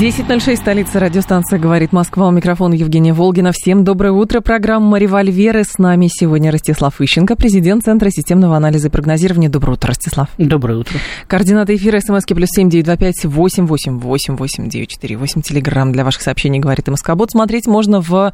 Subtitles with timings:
[0.00, 2.26] 10.06, столица радиостанция «Говорит Москва».
[2.26, 3.52] У микрофона Евгения Волгина.
[3.52, 4.40] Всем доброе утро.
[4.40, 5.64] Программа «Револьверы».
[5.64, 9.50] С нами сегодня Ростислав Ищенко, президент Центра системного анализа и прогнозирования.
[9.50, 10.30] Доброе утро, Ростислав.
[10.38, 10.98] Доброе утро.
[11.28, 15.42] Координаты эфира смски плюс семь девять два пять восемь восемь восемь восемь девять четыре восемь.
[15.42, 17.30] Телеграмм для ваших сообщений «Говорит МСК-бот».
[17.30, 18.32] Смотреть можно в...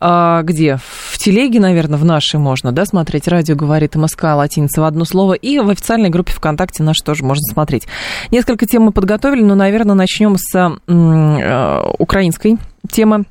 [0.00, 0.78] А, где?
[1.10, 3.26] В телеге, наверное, в нашей можно, да, смотреть.
[3.26, 5.34] Радио «Говорит МСК» латиница в одно слово.
[5.34, 7.88] И в официальной группе ВКонтакте наш тоже можно смотреть.
[8.30, 10.78] Несколько тем мы подготовили, но, наверное, начнем с
[11.98, 12.58] украинской
[12.90, 13.24] темы.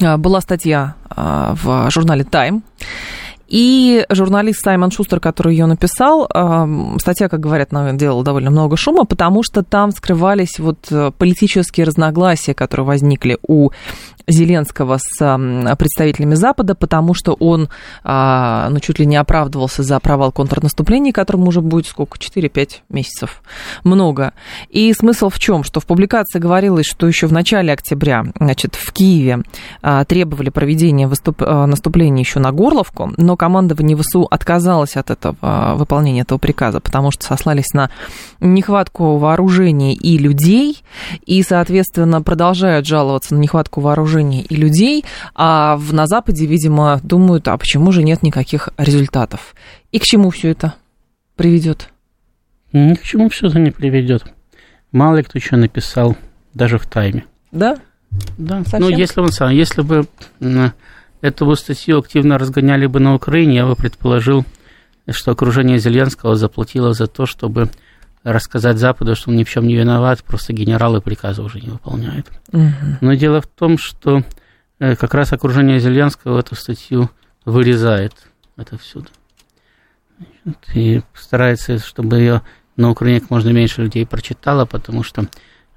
[0.00, 2.62] Э, была статья э, в журнале Time.
[3.48, 6.26] И журналист Саймон Шустер, который ее написал,
[6.98, 12.86] статья, как говорят, делала довольно много шума, потому что там скрывались вот политические разногласия, которые
[12.86, 13.68] возникли у
[14.26, 17.68] Зеленского с представителями Запада, потому что он
[18.04, 22.18] а, ну, чуть ли не оправдывался за провал контрнаступления, которому уже будет сколько?
[22.18, 23.42] 4-5 месяцев.
[23.84, 24.32] Много.
[24.68, 25.64] И смысл в чем?
[25.64, 29.42] Что в публикации говорилось, что еще в начале октября значит, в Киеве
[29.82, 31.42] а, требовали проведения выступ...
[31.42, 37.10] А, наступления еще на Горловку, но командование ВСУ отказалось от этого выполнения этого приказа, потому
[37.10, 37.90] что сослались на
[38.40, 40.82] нехватку вооружений и людей,
[41.24, 47.48] и, соответственно, продолжают жаловаться на нехватку вооружений вооружений и людей, а на Западе, видимо, думают,
[47.48, 49.54] а почему же нет никаких результатов?
[49.90, 50.74] И к чему все это
[51.36, 51.88] приведет?
[52.72, 54.24] Ни к чему все это не приведет.
[54.92, 56.16] Мало ли кто что написал,
[56.54, 57.24] даже в тайме.
[57.50, 57.76] Да?
[58.38, 58.58] Да.
[58.58, 58.80] Ну, Совсем?
[58.80, 60.06] Ну, если он сам, если бы
[61.20, 64.44] эту статью активно разгоняли бы на Украине, я бы предположил,
[65.10, 67.70] что окружение Зеленского заплатило за то, чтобы
[68.24, 72.30] рассказать Западу, что он ни в чем не виноват, просто генералы приказы уже не выполняют.
[72.52, 72.98] Угу.
[73.00, 74.22] Но дело в том, что
[74.78, 77.10] э, как раз окружение Зеленского эту статью
[77.44, 78.14] вырезает
[78.56, 79.08] это всюду.
[80.74, 82.42] И старается, чтобы ее
[82.76, 85.26] на Украине как можно меньше людей прочитало, потому что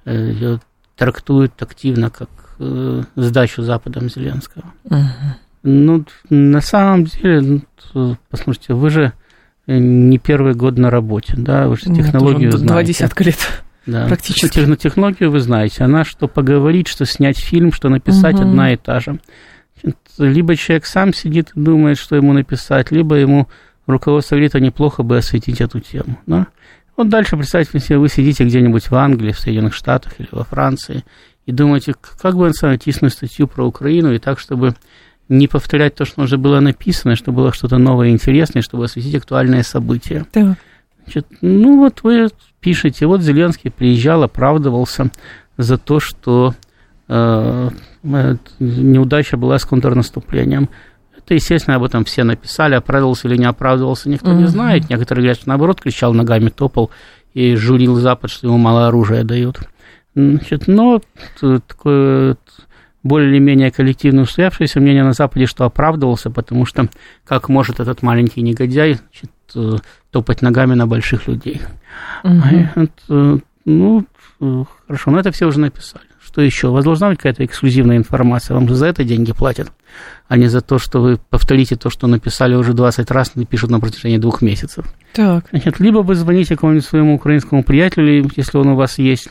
[0.04, 0.60] э, ее
[0.96, 4.64] трактуют активно как э, сдачу Западом Зеленского.
[4.84, 5.00] Угу.
[5.64, 7.62] Ну, на самом деле,
[7.92, 9.12] ну, послушайте, вы же
[9.66, 12.66] не первый год на работе, да, вы же технологию Нет, знаете.
[12.66, 13.38] Два десятка лет.
[13.86, 14.08] Да.
[14.08, 14.66] Практически.
[14.74, 15.84] Технологию вы знаете.
[15.84, 18.42] Она что поговорить, что снять фильм, что написать угу.
[18.42, 19.20] одна и та же.
[20.18, 23.46] Либо человек сам сидит и думает, что ему написать, либо ему
[23.86, 26.18] руководство говорит, а неплохо бы осветить эту тему.
[26.26, 26.48] Да?
[26.96, 31.04] Вот дальше представьте себе, вы сидите где-нибудь в Англии, в Соединенных Штатах или во Франции
[31.44, 34.74] и думаете, как бы тиснуть статью про Украину и так, чтобы
[35.28, 39.14] не повторять то, что уже было написано, чтобы было что-то новое и интересное, чтобы осветить
[39.14, 40.24] актуальные события.
[40.32, 40.56] Да.
[41.04, 42.28] Значит, ну вот вы
[42.60, 45.10] пишете, вот Зеленский приезжал, оправдывался
[45.56, 46.54] за то, что
[47.08, 47.70] э,
[48.58, 50.68] неудача была с контрнаступлением.
[51.16, 54.36] Это, естественно, об этом все написали, оправдывался или не оправдывался, никто mm-hmm.
[54.36, 54.90] не знает.
[54.90, 56.90] Некоторые говорят, что наоборот, кричал ногами, топал
[57.34, 59.60] и журил Запад, что ему мало оружия дают.
[60.14, 61.02] Значит, но
[61.40, 62.36] такое
[63.06, 66.88] более-менее коллективно устоявшееся мнение на Западе, что оправдывался, потому что
[67.24, 69.78] как может этот маленький негодяй значит, э,
[70.10, 71.60] топать ногами на больших людей.
[72.24, 72.68] Угу.
[72.74, 74.06] это, ну,
[74.86, 76.04] хорошо, но это все уже написали.
[76.24, 76.68] Что еще?
[76.68, 79.72] У вас должна быть какая-то эксклюзивная информация, вам же за это деньги платят,
[80.28, 83.70] а не за то, что вы повторите то, что написали уже 20 раз, и пишут
[83.70, 84.84] на протяжении двух месяцев.
[85.12, 85.46] Так.
[85.50, 89.30] Значит, либо вы звоните какому-нибудь своему украинскому приятелю, если он у вас есть,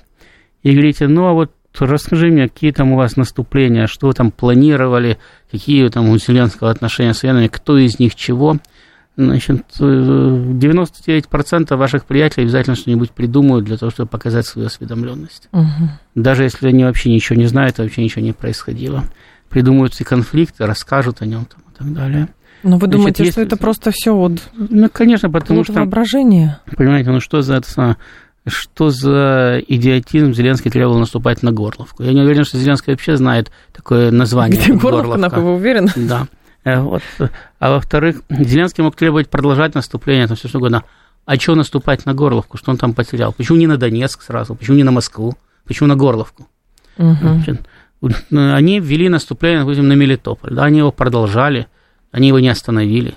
[0.63, 4.31] и говорите, ну, а вот расскажи мне, какие там у вас наступления, что вы там
[4.31, 5.17] планировали,
[5.51, 8.57] какие там у Зеленского отношения с военными, кто из них чего.
[9.17, 15.47] Значит, 99% ваших приятелей обязательно что-нибудь придумают для того, чтобы показать свою осведомленность.
[15.53, 15.89] Угу.
[16.15, 19.05] Даже если они вообще ничего не знают, вообще ничего не происходило.
[19.49, 22.27] Придумают все конфликты, расскажут о нем там, и так далее.
[22.63, 23.33] Но ну, вы Значит, думаете, есть...
[23.33, 26.57] что это просто все вот ну, конечно, потому что воображение?
[26.75, 27.95] Понимаете, ну что за это
[28.47, 32.03] что за идиотизм Зеленский требовал наступать на Горловку.
[32.03, 34.61] Я не уверен, что Зеленский вообще знает такое название.
[34.61, 35.91] Где Горловка, нахуй, вы уверены?
[35.95, 36.27] Да.
[36.63, 37.01] Э, вот.
[37.59, 40.83] А во-вторых, Зеленский мог требовать продолжать наступление, там все что угодно.
[41.25, 42.57] А что наступать на Горловку?
[42.57, 43.33] Что он там потерял?
[43.33, 44.55] Почему не на Донецк сразу?
[44.55, 45.35] Почему не на Москву?
[45.65, 46.47] Почему на Горловку?
[46.97, 48.11] Угу.
[48.31, 50.53] Они ввели наступление, допустим, на Мелитополь.
[50.53, 51.67] Да, они его продолжали,
[52.11, 53.15] они его не остановили.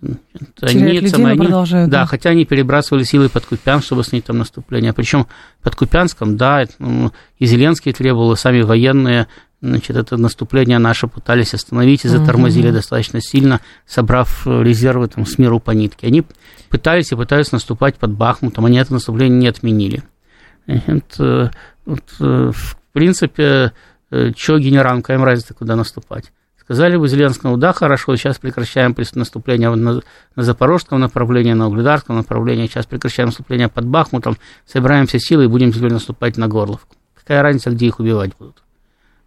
[0.00, 1.90] Они, людей они.
[1.90, 4.92] Да, да, хотя они перебрасывали силы под Купян, чтобы снять там наступление.
[4.92, 5.26] Причем
[5.62, 9.26] под Купянском, да, ну, и Зеленский требовал, и сами военные
[9.60, 12.74] Значит, это наступление наше пытались остановить и затормозили mm-hmm.
[12.74, 16.06] достаточно сильно, собрав резервы там, с миру по нитке.
[16.06, 16.24] Они
[16.68, 20.04] пытались и пытаются наступать под Бахмутом, они это наступление не отменили.
[20.66, 21.50] Это,
[21.84, 23.72] вот, в принципе,
[24.10, 26.30] что генералам, какая им разница, куда наступать?
[26.68, 30.02] Сказали бы Зеленскому, да, хорошо, сейчас прекращаем наступление на,
[30.36, 34.36] на запорожском направлении, на угледарском направлении, сейчас прекращаем наступление под Бахмутом,
[34.66, 36.94] собираем все силы и будем теперь наступать на Горловку.
[37.14, 38.62] Какая разница, где их убивать будут?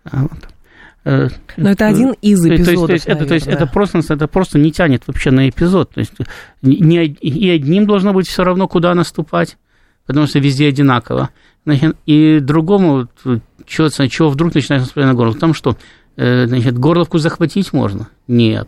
[0.03, 0.49] А, вот.
[1.03, 2.85] Э, Но это один из эпизодов.
[2.87, 5.49] То есть, то есть, это, то есть это, просто, это просто не тянет вообще на
[5.49, 5.89] эпизод.
[5.95, 6.13] То есть
[6.61, 9.57] не, и одним должно быть все равно, куда наступать,
[10.05, 11.31] потому что везде одинаково.
[12.05, 13.07] И другому,
[13.65, 15.33] чего, чего вдруг начинает наступлять на горло?
[15.33, 15.75] Потому что
[16.47, 18.07] значит, горловку захватить можно?
[18.27, 18.67] Нет.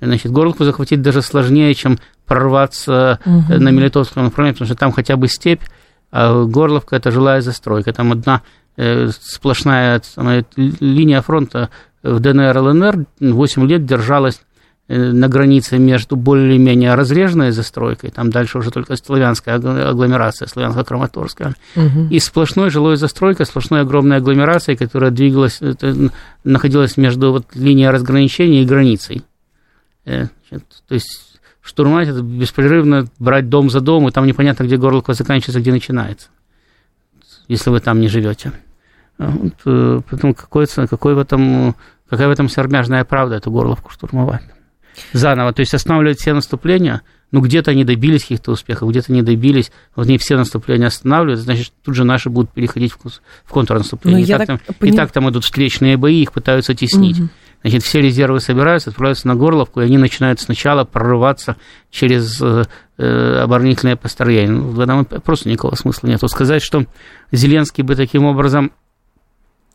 [0.00, 3.54] Значит, горловку захватить даже сложнее, чем прорваться угу.
[3.54, 5.62] на Мелитовском направлении, потому что там хотя бы степь,
[6.10, 7.92] а горловка– это жилая застройка.
[7.92, 8.42] Там одна
[8.76, 10.02] э, сплошная
[10.56, 11.70] линия фронта
[12.02, 14.53] в ДНР, ЛНР 8 лет держалась Э,
[14.86, 22.08] на границе между более-менее разреженной застройкой, там дальше уже только славянская агломерация, славянско-краматорская, угу.
[22.10, 25.60] и сплошной жилой застройкой, сплошной огромной агломерацией, которая двигалась,
[26.44, 29.24] находилась между вот линией разграничения и границей.
[30.04, 35.14] Э, то есть штурмать это беспрерывно брать дом за дом, и там непонятно, где горловка
[35.14, 36.28] заканчивается, где начинается,
[37.48, 38.52] если вы там не живете.
[39.16, 41.74] А вот, э, поэтому какой, какой в этом,
[42.10, 44.42] какая в этом сермяжная правда эту горловку штурмовать?
[45.12, 47.02] Заново, то есть останавливать все наступления,
[47.34, 51.72] ну, где-то они добились каких-то успехов, где-то не добились, вот не все наступления останавливают, значит,
[51.82, 54.20] тут же наши будут переходить в, контрнаступление.
[54.20, 54.94] Ну, и, так, так там, поним...
[54.94, 57.18] и так там идут встречные бои, их пытаются теснить.
[57.18, 57.28] Угу.
[57.62, 61.56] Значит, все резервы собираются, отправляются на Горловку, и они начинают сначала прорываться
[61.90, 62.64] через э,
[62.98, 64.52] э оборонительные построения.
[64.52, 66.20] Ну, в этом просто никакого смысла нет.
[66.28, 66.84] Сказать, что
[67.32, 68.70] Зеленский бы таким образом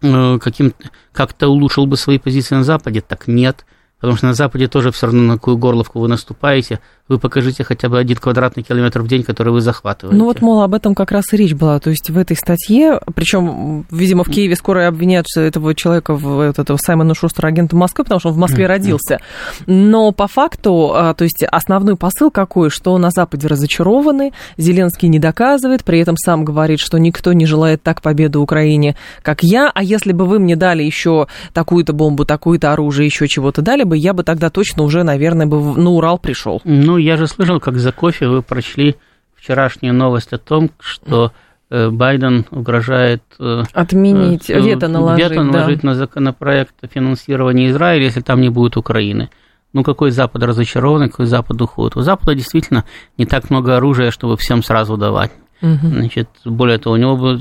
[0.01, 0.73] э, каким,
[1.11, 3.65] как-то улучшил бы свои позиции на Западе, так нет–
[3.99, 6.79] Потому что на Западе тоже все равно на какую горловку вы наступаете,
[7.09, 10.17] вы покажите хотя бы один квадратный километр в день, который вы захватываете.
[10.17, 11.79] Ну вот, мол, об этом как раз и речь была.
[11.79, 16.77] То есть в этой статье, причем, видимо, в Киеве скоро обвиняют этого человека, вот этого
[16.77, 19.19] Саймона Шустера, агента Москвы, потому что он в Москве родился.
[19.65, 25.17] Но по факту, а, то есть основной посыл какой, что на Западе разочарованы, Зеленский не
[25.17, 29.83] доказывает, при этом сам говорит, что никто не желает так победы Украине, как я, а
[29.83, 34.13] если бы вы мне дали еще такую-то бомбу, такое-то оружие, еще чего-то дали бы, я
[34.13, 36.61] бы тогда точно уже, наверное, бы на Урал пришел.
[36.63, 38.95] Ну, я же слышал, как за кофе вы прочли
[39.35, 41.33] вчерашнюю новость о том, что
[41.69, 45.87] э, Байден угрожает э, отменить, э, вето наложить, вето наложить да.
[45.87, 49.29] на законопроект о финансировании Израиля, если там не будет Украины.
[49.73, 51.97] Ну, какой Запад разочарованный, какой Запад уходит.
[51.97, 52.85] У Запада действительно
[53.17, 55.31] не так много оружия, чтобы всем сразу давать.
[55.61, 55.87] Угу.
[55.87, 57.37] Значит, более того, у него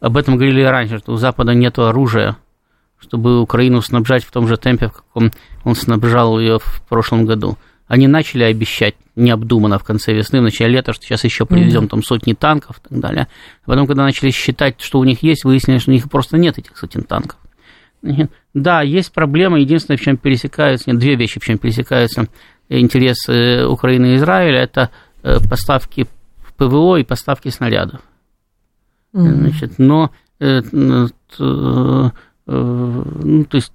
[0.00, 2.36] об этом говорили раньше, что у Запада нет оружия,
[2.98, 5.30] чтобы Украину снабжать в том же темпе, в каком
[5.64, 7.56] он снабжал ее в прошлом году.
[7.86, 11.88] Они начали обещать необдуманно в конце весны, в начале лета, что сейчас еще привезем mm-hmm.
[11.88, 13.28] там сотни танков и так далее.
[13.64, 16.58] А потом, когда начали считать, что у них есть, выяснилось, что у них просто нет
[16.58, 17.38] этих сотен танков.
[18.54, 19.58] Да, есть проблема.
[19.58, 22.28] Единственное, в чем пересекаются, нет, две вещи, в чем пересекаются
[22.68, 24.90] интересы Украины и Израиля, это
[25.22, 26.06] э, поставки
[26.56, 28.00] ПВО и поставки снарядов.
[29.12, 29.34] Mm-hmm.
[29.34, 30.10] Значит, но
[30.40, 30.62] э,
[31.38, 32.10] э,
[32.46, 33.72] ну, то есть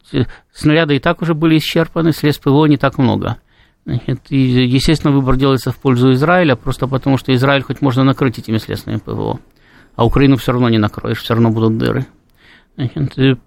[0.54, 3.38] снаряды и так уже были исчерпаны, средств ПВО не так много.
[3.86, 8.38] Значит, и, естественно, выбор делается в пользу Израиля, просто потому что Израиль хоть можно накрыть
[8.38, 9.40] этими средствами ПВО,
[9.96, 12.06] а Украину все равно не накроешь, все равно будут дыры.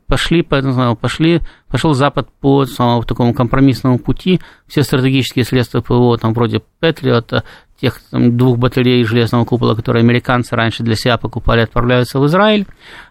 [0.07, 4.41] Пошли, пошли, пошел Запад по самому, такому компромиссному пути.
[4.67, 7.45] Все стратегические средства ПВО, там вроде Патриота,
[7.81, 12.67] тех там, двух батарей железного купола, которые американцы раньше для себя покупали, отправляются в Израиль,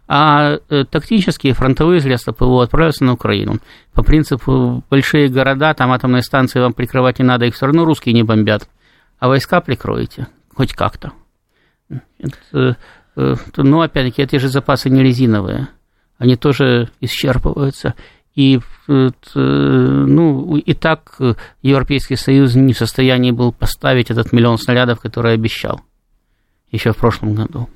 [0.08, 3.58] а э, тактические фронтовые средства ПВО отправляются на Украину.
[3.94, 8.14] По принципу, большие города, там атомные станции вам прикрывать не надо, их все равно русские
[8.14, 8.70] не бомбят,
[9.20, 11.12] а войска прикроете, хоть как-то.
[12.20, 12.78] Это,
[13.16, 15.68] э, но, опять-таки, эти же запасы не резиновые,
[16.22, 17.96] они тоже исчерпываются.
[18.36, 21.18] И, э, ну, и так
[21.64, 25.82] Европейский Союз не в состоянии был поставить этот миллион снарядов, который обещал
[26.72, 27.70] еще в прошлом году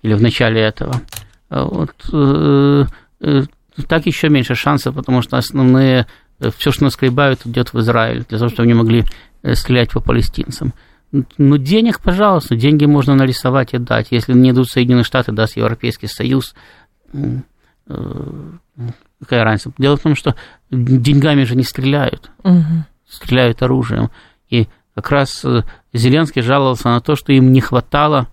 [0.00, 1.02] или в начале этого.
[1.50, 2.84] А вот, э,
[3.20, 3.42] э,
[3.86, 6.06] так еще меньше шансов, потому что основные,
[6.56, 9.04] все, что наскребают, идет в Израиль, для того, чтобы они могли
[9.52, 10.72] стрелять по палестинцам.
[11.36, 14.08] Ну, денег, пожалуйста, деньги можно нарисовать и дать.
[14.12, 16.54] Если не идут Соединенные Штаты, даст Европейский Союз,
[17.86, 19.72] Какая разница?
[19.78, 20.34] Дело в том, что
[20.70, 22.84] деньгами же не стреляют, угу.
[23.08, 24.10] стреляют оружием.
[24.48, 25.62] И как раз э,
[25.92, 28.28] Зеленский жаловался на то, что им не хватало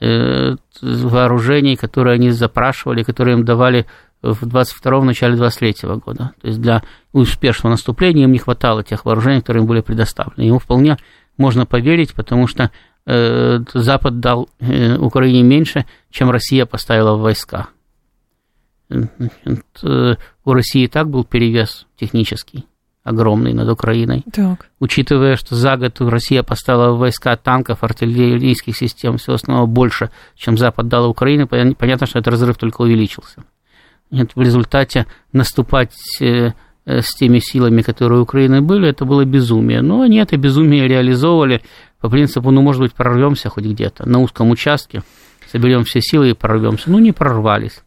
[0.00, 3.86] э, вооружений, которые они запрашивали, которые им давали
[4.22, 6.32] в 22-м, начале 23 года.
[6.40, 6.82] То есть для
[7.12, 10.46] успешного наступления им не хватало тех вооружений, которые им были предоставлены.
[10.46, 10.96] Ему вполне
[11.36, 12.70] можно поверить, потому что
[13.06, 17.68] э, Запад дал э, Украине меньше, чем Россия поставила в войска.
[18.92, 22.66] Значит, э, у России и так был перевес технический
[23.04, 24.24] огромный над Украиной.
[24.32, 24.68] Так.
[24.78, 30.88] Учитывая, что за год Россия поставила войска танков, артиллерийских систем, все основного больше, чем Запад
[30.88, 33.42] дал Украине, понятно, что этот разрыв только увеличился.
[34.10, 36.52] Нет, в результате наступать э,
[36.84, 39.80] э, с теми силами, которые у Украины были, это было безумие.
[39.80, 41.62] Но они это безумие реализовывали
[41.98, 45.02] по принципу, ну, может быть, прорвемся хоть где-то на узком участке,
[45.50, 46.90] соберем все силы и прорвемся.
[46.90, 47.82] Ну, не прорвались.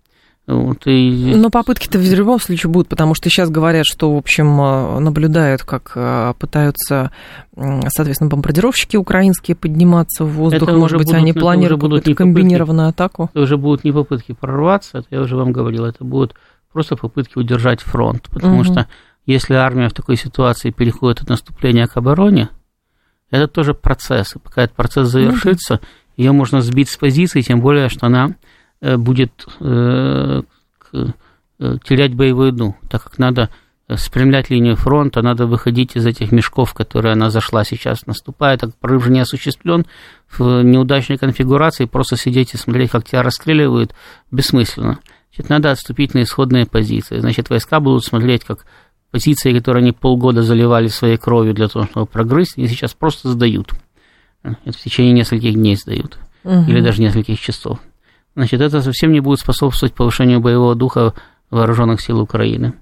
[0.48, 1.34] Вот, и...
[1.36, 5.64] Но попытки-то в любом случае будут, потому что сейчас говорят, что, в общем, э, наблюдают,
[5.64, 7.12] как э, пытаются,
[7.56, 10.62] соответственно, бомбардировщики украинские подниматься в воздух.
[10.62, 13.30] Это Может быть, будут, они планируют будут комбинированную попытки, атаку?
[13.34, 16.36] Это уже будут не попытки прорваться, это я уже вам говорил, это будут
[16.72, 18.28] просто попытки удержать фронт.
[18.30, 18.66] Потому угу.
[18.66, 18.88] что
[19.26, 22.50] если армия в такой ситуации переходит от наступления к обороне,
[23.32, 24.36] это тоже процесс.
[24.36, 25.84] И пока этот процесс завершится, угу.
[26.18, 28.36] ее можно сбить с позиции, тем более, что она
[28.98, 30.42] будет э,
[30.94, 33.50] э, терять боевую дух, так как надо
[33.96, 38.76] спрямлять линию фронта, надо выходить из этих мешков, в которые она зашла сейчас, наступает, так
[38.76, 39.86] прорыв же не осуществлен
[40.38, 43.94] в неудачной конфигурации, просто сидеть и смотреть, как тебя расстреливают,
[44.32, 45.00] бессмысленно.
[45.34, 47.20] Значит, надо отступить на исходные позиции.
[47.20, 48.66] Значит, войска будут смотреть, как
[49.12, 53.72] позиции, которые они полгода заливали своей кровью для того, чтобы прогрызть, они сейчас просто сдают.
[54.44, 56.18] Это в течение нескольких дней сдают.
[56.44, 56.66] Угу.
[56.70, 57.80] Или даже нескольких часов
[58.36, 61.14] значит, это совсем не будет способствовать повышению боевого духа
[61.50, 62.74] вооруженных сил Украины.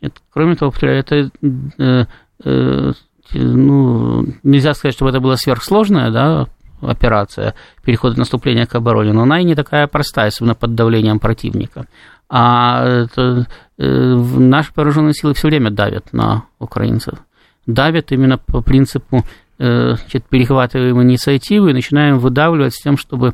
[0.00, 1.30] Это, кроме того, это
[1.78, 2.04] э,
[2.44, 2.92] э,
[3.32, 6.46] ну, нельзя сказать, чтобы это была сверхсложная да,
[6.80, 11.86] операция перехода наступления к обороне, но она и не такая простая, особенно под давлением противника.
[12.28, 13.46] А это,
[13.78, 17.18] э, наши вооруженные силы все время давят на украинцев.
[17.66, 19.24] Давят именно по принципу
[19.58, 23.32] э, значит, перехватываем инициативы и начинаем выдавливать с тем, чтобы э,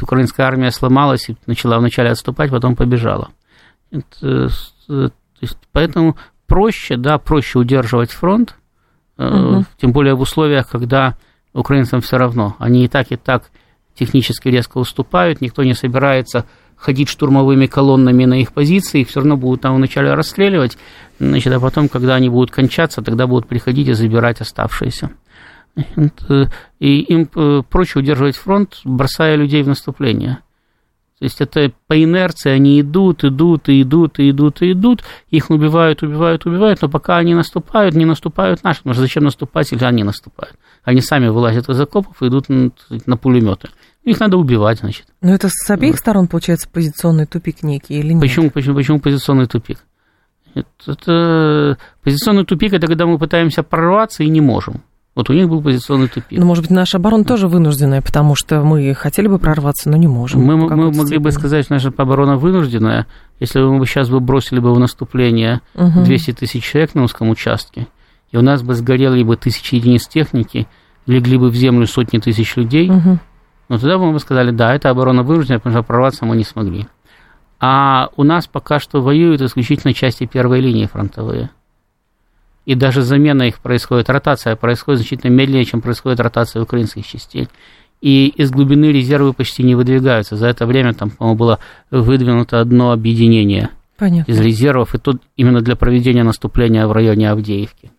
[0.00, 3.30] украинская армия сломалась и начала вначале отступать, потом побежала.
[3.90, 4.50] Это,
[4.88, 5.08] э,
[5.40, 6.16] есть, поэтому
[6.46, 8.56] проще, да, проще удерживать фронт,
[9.16, 9.64] э, угу.
[9.80, 11.16] тем более в условиях, когда
[11.52, 12.56] украинцам все равно.
[12.58, 13.50] Они и так, и так
[13.94, 16.44] технически резко уступают, никто не собирается
[16.76, 20.78] ходить штурмовыми колоннами на их позиции, их все равно будут там вначале расстреливать,
[21.18, 25.10] значит, а потом, когда они будут кончаться, тогда будут приходить и забирать оставшиеся.
[26.78, 30.38] И им э, проще удерживать фронт, бросая людей в наступление.
[31.18, 35.50] То есть это по инерции они идут, идут, и идут, и идут, и идут, их
[35.50, 38.78] убивают, убивают, убивают, но пока они наступают, не наступают наши.
[38.80, 40.56] Потому что зачем наступать, если они наступают?
[40.84, 42.70] Они сами вылазят из окопов и идут на,
[43.06, 43.68] на пулеметы.
[44.04, 45.06] Их надо убивать, значит.
[45.20, 46.00] Но это с обеих вот.
[46.00, 48.22] сторон получается позиционный тупик некий или нет?
[48.22, 49.84] Почему, почему, почему позиционный тупик?
[50.54, 54.82] Это, это позиционный тупик это когда мы пытаемся прорваться и не можем.
[55.18, 56.38] Вот у них был позиционный тупик.
[56.38, 60.06] Ну, может быть, наша оборона тоже вынужденная, потому что мы хотели бы прорваться, но не
[60.06, 60.44] можем.
[60.44, 61.18] Мы, мы могли степени.
[61.24, 63.08] бы сказать, что наша оборона вынужденная,
[63.40, 66.04] если мы бы сейчас бы бросили бы в наступление угу.
[66.04, 67.88] 200 тысяч человек на узком участке,
[68.30, 70.68] и у нас бы сгорели бы тысячи единиц техники,
[71.06, 73.18] легли бы в землю сотни тысяч людей, угу.
[73.68, 76.86] но тогда бы мы сказали, да, это оборона вынужденная, потому что прорваться мы не смогли.
[77.58, 81.50] А у нас пока что воюют исключительно части первой линии фронтовые
[82.68, 87.48] и даже замена их происходит, ротация происходит значительно медленнее, чем происходит ротация украинских частей.
[88.02, 90.36] И из глубины резервы почти не выдвигаются.
[90.36, 91.58] За это время там, по-моему, было
[91.90, 94.30] выдвинуто одно объединение Понятно.
[94.30, 97.90] из резервов, и тут именно для проведения наступления в районе Авдеевки.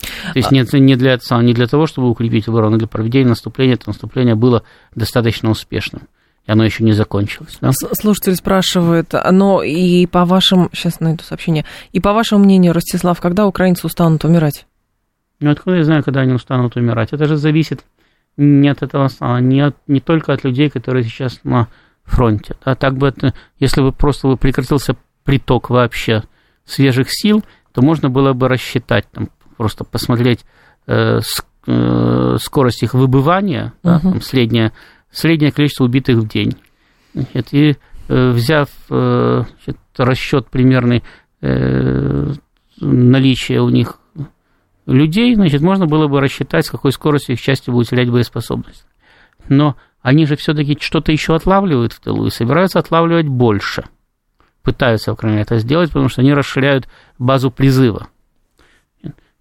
[0.00, 0.54] То есть а...
[0.54, 4.62] не, не, для, не для того, чтобы укрепить оборону, для проведения наступления, это наступление было
[4.94, 6.02] достаточно успешным
[6.46, 7.58] оно еще не закончилось.
[7.60, 7.70] Да?
[7.72, 13.46] Слушатель спрашивает, но и по вашим, сейчас найду сообщение, и по вашему мнению, Ростислав, когда
[13.46, 14.66] украинцы устанут умирать?
[15.40, 17.12] Ну, откуда я знаю, когда они устанут умирать?
[17.12, 17.84] Это же зависит
[18.36, 19.08] не от этого,
[19.40, 21.68] не, от, не только от людей, которые сейчас на
[22.04, 22.56] фронте.
[22.64, 22.74] Да?
[22.74, 26.22] Так бы это, если бы просто бы прекратился приток вообще
[26.64, 30.44] свежих сил, то можно было бы рассчитать, там, просто посмотреть
[30.86, 34.72] э, с, э, скорость их выбывания, да, там, средняя
[35.12, 36.56] среднее количество убитых в день.
[37.52, 37.76] И
[38.08, 41.02] э, взяв э, значит, расчет примерный
[41.42, 42.32] э,
[42.80, 43.98] наличия у них
[44.86, 48.86] людей, значит, можно было бы рассчитать, с какой скоростью их части будут терять боеспособность.
[49.48, 53.84] Но они же все-таки что-то еще отлавливают в тылу и собираются отлавливать больше.
[54.62, 56.88] Пытаются, по крайней мере, это сделать, потому что они расширяют
[57.18, 58.08] базу призыва.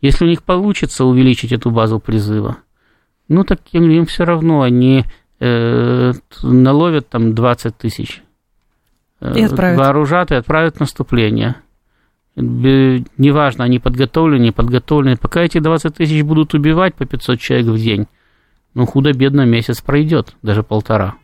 [0.01, 2.57] Если у них получится увеличить эту базу призыва,
[3.27, 5.05] ну так им, им все равно, они
[5.41, 8.21] наловят там 20 тысяч
[9.21, 11.55] и вооружат и отправят наступление.
[12.35, 15.17] Неважно, они подготовлены, не подготовлены.
[15.17, 18.07] Пока эти 20 тысяч будут убивать по 500 человек в день,
[18.73, 21.15] ну, худо-бедно месяц пройдет, даже полтора.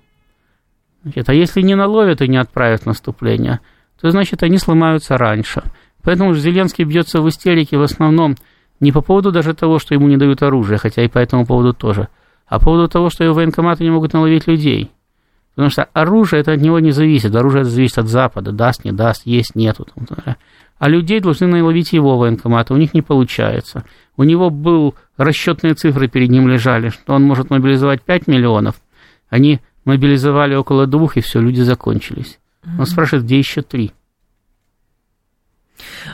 [1.04, 3.62] Значит, а если не наловят и не отправят наступление,
[4.02, 5.64] то, значит, они сломаются раньше.
[6.04, 8.36] Поэтому Зеленский бьется в истерике в основном
[8.80, 11.74] не по поводу даже того, что ему не дают оружие, хотя и по этому поводу
[11.74, 12.10] тоже,
[12.48, 14.92] а по поводу того, что его военкоматы не могут наловить людей.
[15.56, 18.92] Потому что оружие это от него не зависит, оружие это зависит от Запада, даст, не
[18.92, 19.88] даст, есть, нету.
[20.78, 23.84] А людей должны наловить его военкоматы, у них не получается.
[24.16, 28.76] У него был расчетные цифры перед ним лежали, что он может мобилизовать 5 миллионов.
[29.30, 32.40] Они мобилизовали около двух, и все, люди закончились.
[32.78, 33.94] Он спрашивает, где еще три?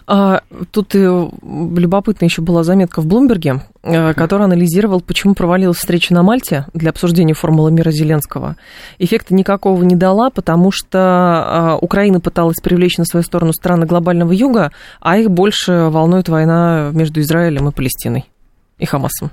[0.07, 0.41] А,
[0.71, 6.23] тут и любопытно еще была заметка в Блумберге, э, который анализировал, почему провалилась встреча на
[6.23, 8.55] Мальте для обсуждения формулы мира Зеленского.
[8.99, 14.31] Эффекта никакого не дала, потому что а, Украина пыталась привлечь на свою сторону страны глобального
[14.31, 18.25] юга, а их больше волнует война между Израилем и Палестиной
[18.77, 19.31] и Хамасом.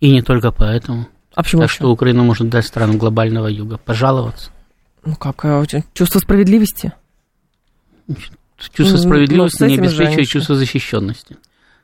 [0.00, 1.06] И не только поэтому.
[1.34, 1.62] А почему?
[1.62, 4.50] Так что Украина может дать странам глобального юга пожаловаться.
[5.04, 6.92] Ну как, э, чувство справедливости?
[8.72, 11.36] Чувство ну, справедливости не обеспечивает чувство защищенности.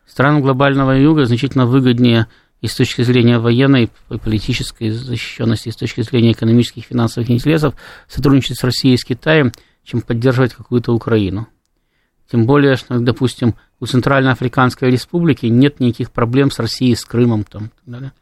[0.06, 2.26] Странам глобального юга значительно выгоднее
[2.60, 7.30] и с точки зрения военной и политической защищенности, и с точки зрения экономических и финансовых
[7.30, 7.74] интересов
[8.08, 9.52] сотрудничать с Россией и с Китаем,
[9.84, 11.48] чем поддерживать какую-то Украину.
[12.30, 17.44] Тем более, что, допустим, у Центральноафриканской Республики нет никаких проблем с Россией, с Крымом.
[17.44, 18.12] Там, далее.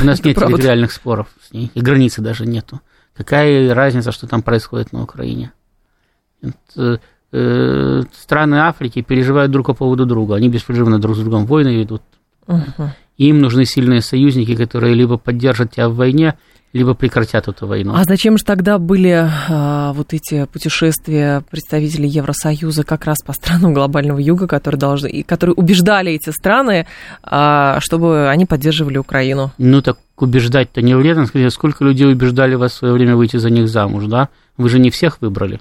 [0.00, 2.80] У нас нет территориальных споров с ней, и границы даже нету.
[3.14, 5.52] Какая разница, что там происходит на Украине?
[6.42, 6.98] Это, э,
[8.12, 10.36] страны Африки переживают друг по поводу друга.
[10.36, 12.02] Они беспрерывно друг с другом войны ведут.
[12.46, 12.88] Uh-huh.
[13.16, 16.34] Им нужны сильные союзники, которые либо поддержат тебя в войне,
[16.72, 17.94] либо прекратят эту войну.
[17.94, 23.72] А зачем же тогда были а, вот эти путешествия представителей Евросоюза как раз по странам
[23.72, 26.86] глобального юга, которые, должны, и которые убеждали эти страны,
[27.22, 29.52] а, чтобы они поддерживали Украину?
[29.56, 31.26] Ну так убеждать-то не вредно.
[31.26, 34.28] Скажите, сколько людей убеждали вас в свое время выйти за них замуж, да?
[34.56, 35.60] Вы же не всех выбрали.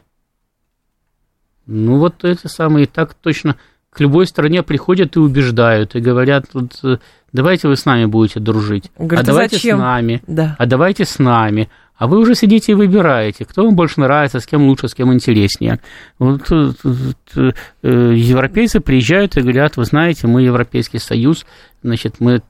[1.66, 3.56] Ну вот эти самые, так точно
[3.94, 6.98] к любой стране приходят и убеждают, и говорят, вот, э,
[7.32, 9.78] давайте вы с нами будете дружить, Говорит, а давайте зачем?
[9.78, 10.56] с нами, да.
[10.58, 11.70] а давайте с нами.
[11.96, 15.14] А вы уже сидите и выбираете, кто вам больше нравится, с кем лучше, с кем
[15.14, 15.80] интереснее.
[16.18, 17.52] Вот, э,
[17.84, 21.46] европейцы приезжают и говорят, вы знаете, мы Европейский Союз,
[21.84, 22.42] значит, мы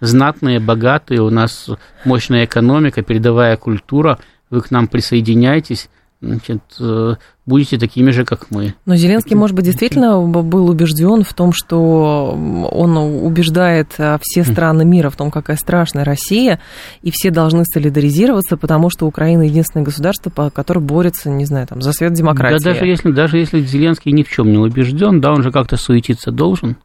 [0.00, 1.70] знатные, богатые, у нас
[2.04, 4.18] мощная экономика, передовая культура,
[4.50, 5.88] вы к нам присоединяйтесь,
[6.20, 8.74] значит, э, будете такими же, как мы.
[8.86, 12.30] Но Зеленский, может быть, действительно был убежден в том, что
[12.70, 16.60] он убеждает э, все страны мира в том, какая страшная Россия,
[17.02, 21.92] и все должны солидаризироваться, потому что Украина единственное государство, которое борется, не знаю, там, за
[21.92, 22.64] свет демократии.
[22.64, 25.76] Да, даже если, даже если Зеленский ни в чем не убежден, да, он же как-то
[25.76, 26.76] суетиться должен,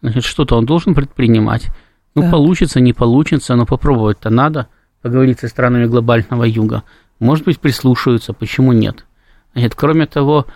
[0.00, 1.68] значит, что-то он должен предпринимать.
[2.14, 2.30] Ну, да.
[2.30, 4.68] получится, не получится, но попробовать-то надо,
[5.02, 6.82] поговорить со странами глобального юга.
[7.18, 9.06] Может быть, прислушаются, почему нет?
[9.52, 10.46] Значит, кроме того,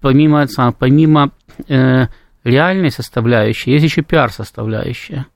[0.00, 0.46] помимо,
[0.78, 1.30] помимо
[1.68, 2.06] э,
[2.44, 5.26] реальной составляющей, есть еще пиар-составляющая.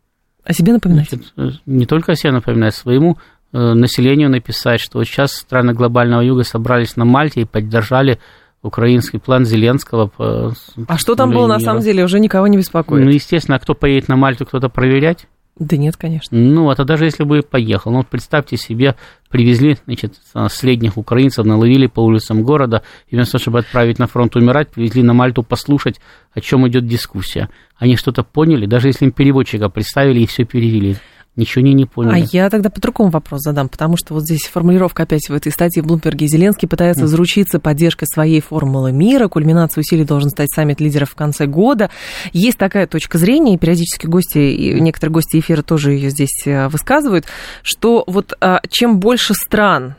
[0.44, 1.08] О себе напоминать?
[1.10, 3.18] Значит, э, не только о себе напоминать, своему
[3.52, 8.18] э, населению написать, что вот сейчас страны глобального юга собрались на Мальте и поддержали
[8.62, 10.08] украинский план Зеленского.
[10.08, 10.54] По
[10.88, 11.54] а что там было мира.
[11.54, 13.04] на самом деле, уже никого не беспокоит?
[13.04, 15.26] Ну, естественно, а кто поедет на Мальту, кто-то проверять?
[15.62, 16.36] Да нет, конечно.
[16.36, 18.96] Ну, а то даже если бы поехал, ну, вот представьте себе,
[19.28, 20.14] привезли, значит,
[20.50, 25.04] следних украинцев, наловили по улицам города, и вместо того, чтобы отправить на фронт умирать, привезли
[25.04, 26.00] на Мальту послушать,
[26.34, 27.48] о чем идет дискуссия.
[27.76, 30.96] Они что-то поняли, даже если им переводчика представили и все перевели.
[31.34, 32.22] Ничего не, не поняли.
[32.22, 35.82] А я тогда по-другому вопрос задам, потому что вот здесь формулировка опять в этой статье
[35.82, 36.26] в Блумберге.
[36.26, 41.46] Зеленский пытается заручиться поддержкой своей формулы мира, кульминацией усилий должен стать саммит лидеров в конце
[41.46, 41.88] года.
[42.34, 46.68] Есть такая точка зрения, и периодически гости, и некоторые гости эфира тоже ее здесь э,
[46.68, 47.24] высказывают,
[47.62, 49.94] что вот а, чем больше стран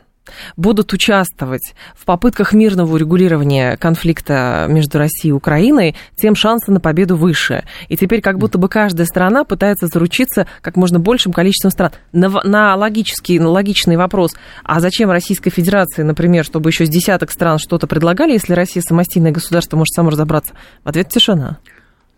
[0.56, 7.16] будут участвовать в попытках мирного урегулирования конфликта между Россией и Украиной, тем шансы на победу
[7.16, 7.64] выше.
[7.88, 11.92] И теперь как будто бы каждая страна пытается заручиться как можно большим количеством стран.
[12.12, 14.34] На, на, логический, на логичный вопрос,
[14.64, 19.32] а зачем Российской Федерации, например, чтобы еще с десяток стран что-то предлагали, если Россия самостийное
[19.32, 20.54] государство может само разобраться?
[20.84, 21.58] В ответ тишина.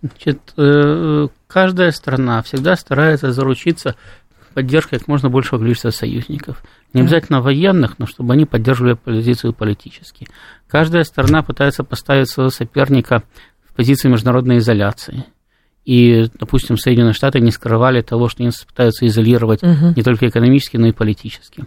[0.03, 3.97] Значит, э, каждая страна всегда старается заручиться
[4.57, 6.65] поддержкой как можно большего количества союзников.
[6.95, 10.27] Не обязательно военных, но чтобы они поддерживали позицию политически.
[10.67, 13.23] Каждая сторона пытается поставить своего соперника
[13.69, 15.27] в позицию международной изоляции.
[15.85, 19.93] И, допустим, Соединенные Штаты не скрывали того, что они пытаются изолировать угу.
[19.95, 21.67] не только экономически, но и политически.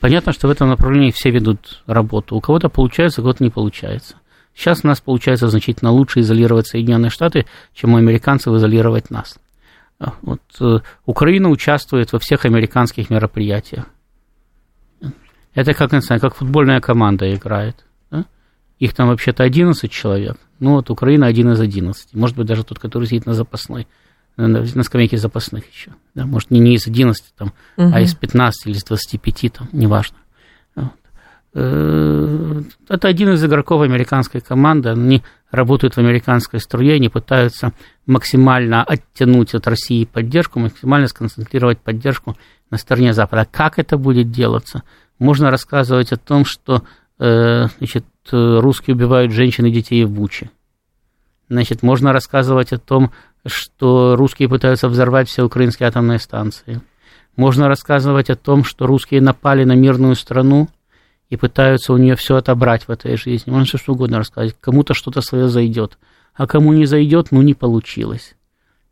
[0.00, 2.36] Понятно, что в этом направлении все ведут работу.
[2.36, 4.16] У кого-то получается, у кого-то не получается.
[4.54, 9.38] Сейчас у нас получается значительно лучше изолировать Соединенные Штаты, чем у американцев изолировать нас.
[10.22, 13.84] Вот, э, Украина участвует во всех американских мероприятиях.
[15.54, 17.84] Это как, не знаю, как футбольная команда играет.
[18.10, 18.24] Да?
[18.78, 20.38] Их там вообще-то 11 человек.
[20.58, 22.14] Ну вот Украина один из 11.
[22.14, 23.88] Может быть, даже тот, который сидит на запасной,
[24.36, 25.92] на, на скамейке запасных еще.
[26.14, 26.24] Да?
[26.24, 27.90] Может, не, не из 11, там, угу.
[27.92, 30.16] а из 15 или из 25, там, неважно.
[31.52, 34.90] Э, это один из игроков американской команды.
[34.90, 37.72] Они работают в американской струе, они пытаются
[38.06, 42.36] максимально оттянуть от России поддержку, максимально сконцентрировать поддержку
[42.70, 43.48] на стороне Запада.
[43.50, 44.82] Как это будет делаться?
[45.18, 46.84] Можно рассказывать о том, что
[47.18, 50.50] э, значит, русские убивают женщин и детей в Буче.
[51.48, 53.10] Значит, можно рассказывать о том,
[53.44, 56.80] что русские пытаются взорвать все украинские атомные станции.
[57.36, 60.68] Можно рассказывать о том, что русские напали на мирную страну
[61.30, 63.50] и пытаются у нее все отобрать в этой жизни.
[63.50, 64.54] Можно что угодно рассказать.
[64.60, 65.96] Кому-то что-то свое зайдет,
[66.34, 68.34] а кому не зайдет, ну не получилось.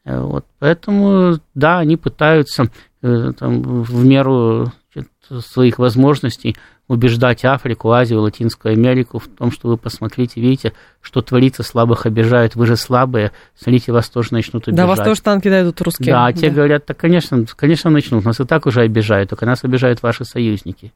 [0.05, 0.46] Э, вот.
[0.59, 2.70] Поэтому, да, они пытаются
[3.03, 4.72] э, там, в меру
[5.40, 10.72] своих возможностей убеждать Африку, Азию, Латинскую Америку в том, что вы посмотрите, видите,
[11.03, 14.77] что творится, слабых обижают, вы же слабые, смотрите, вас тоже начнут обижать.
[14.77, 16.12] Да, вас тоже танки дают русские.
[16.12, 16.57] Да, а те да.
[16.57, 20.92] говорят, так, конечно, конечно, начнут, нас и так уже обижают, только нас обижают ваши союзники.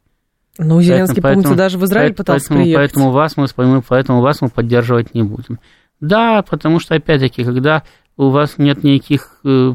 [0.59, 2.93] Ну, Зеленский, поэтому, помните, даже в Израиль пытался поэтому, приехать.
[2.93, 5.59] Поэтому вас, мы, поэтому вас мы поддерживать не будем.
[6.01, 7.85] Да, потому что, опять-таки, когда
[8.17, 9.75] у вас нет никаких э,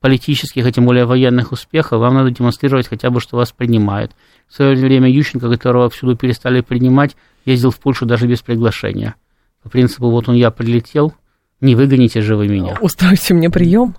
[0.00, 4.12] политических, а тем более военных успехов, вам надо демонстрировать хотя бы, что вас принимают.
[4.48, 9.14] В свое время Ющенко, которого всюду перестали принимать, ездил в Польшу даже без приглашения.
[9.62, 11.12] По принципу, вот он я прилетел,
[11.60, 12.78] не выгоните же вы меня.
[12.80, 13.94] Устроите мне прием?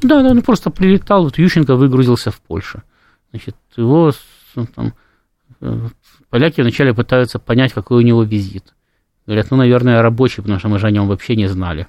[0.00, 2.82] Да, да, он просто прилетал, вот Ющенко выгрузился в Польшу.
[3.30, 4.12] Значит, его
[4.54, 4.94] ну, там,
[6.30, 8.74] поляки вначале пытаются понять, какой у него визит.
[9.26, 11.86] Говорят, ну, наверное, рабочий, потому что мы же о нем вообще не знали.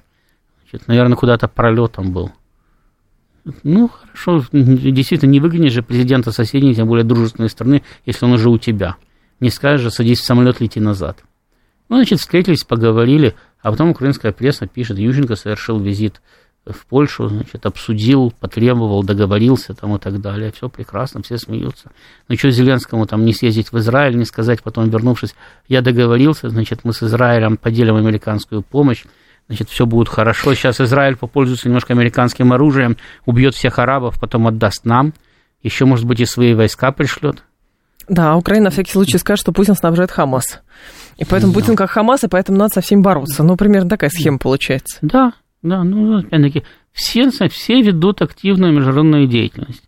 [0.70, 2.32] Значит, наверное, куда-то пролетом был.
[3.62, 8.48] Ну, хорошо, действительно, не выгонишь же президента соседней, тем более дружественной страны, если он уже
[8.48, 8.96] у тебя.
[9.40, 11.22] Не скажешь же, садись в самолет, лети назад.
[11.88, 16.22] Ну, значит, встретились, поговорили, а потом украинская пресса пишет, Ющенко совершил визит
[16.66, 20.50] в Польшу, значит, обсудил, потребовал, договорился там и так далее.
[20.52, 21.90] Все прекрасно, все смеются.
[22.28, 25.34] Ну, что Зеленскому там не съездить в Израиль, не сказать потом, вернувшись,
[25.68, 29.04] я договорился, значит, мы с Израилем поделим американскую помощь,
[29.48, 30.54] значит, все будет хорошо.
[30.54, 32.96] Сейчас Израиль попользуется немножко американским оружием,
[33.26, 35.12] убьет всех арабов, потом отдаст нам.
[35.62, 37.42] Еще, может быть, и свои войска пришлет.
[38.08, 40.60] Да, Украина на всякий случай скажет, что Путин снабжает Хамас.
[41.16, 41.60] И поэтому да.
[41.60, 43.42] Путин как Хамас, и поэтому надо со всеми бороться.
[43.42, 44.98] Ну, примерно такая схема получается.
[45.00, 45.32] Да,
[45.64, 49.82] да, ну, опять-таки, все, все ведут активную международную деятельность.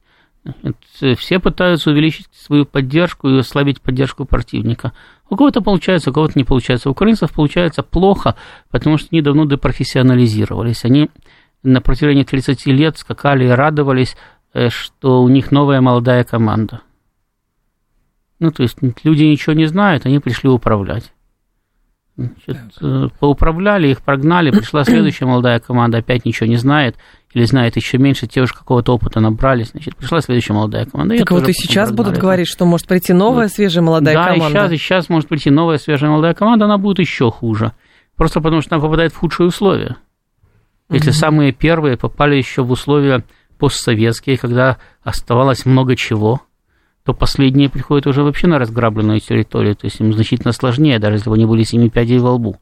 [1.19, 4.93] Все пытаются увеличить свою поддержку и ослабить поддержку противника.
[5.29, 6.89] У кого-то получается, у кого-то не получается.
[6.89, 8.37] У украинцев получается плохо,
[8.71, 10.85] потому что они давно депрофессионализировались.
[10.85, 11.11] Они
[11.63, 14.17] на протяжении 30 лет скакали и радовались,
[14.55, 16.81] э, что у них новая молодая команда.
[18.39, 21.13] Ну, то есть люди ничего не знают, они пришли управлять.
[22.17, 26.97] Значит, э, поуправляли, их прогнали, пришла следующая молодая команда, опять ничего не знает,
[27.35, 31.19] или знает еще меньше, те уже какого-то опыта набрались, значит, пришла следующая молодая команда.
[31.19, 31.97] Так вот и сейчас прогнали.
[31.97, 33.53] будут говорить, что может прийти новая, вот.
[33.53, 34.61] свежая молодая да, команда.
[34.61, 37.73] Да, и сейчас, и сейчас может прийти новая, свежая молодая команда, она будет еще хуже.
[38.17, 39.97] Просто потому что она попадает в худшие условия.
[40.89, 41.17] Если угу.
[41.17, 43.25] самые первые попали еще в условия
[43.59, 46.41] постсоветские, когда оставалось много чего–
[47.07, 51.31] то последние приходят уже вообще на разграбленную территорию, то есть им значительно сложнее, даже если
[51.31, 52.57] бы они были семи пядей во лбу.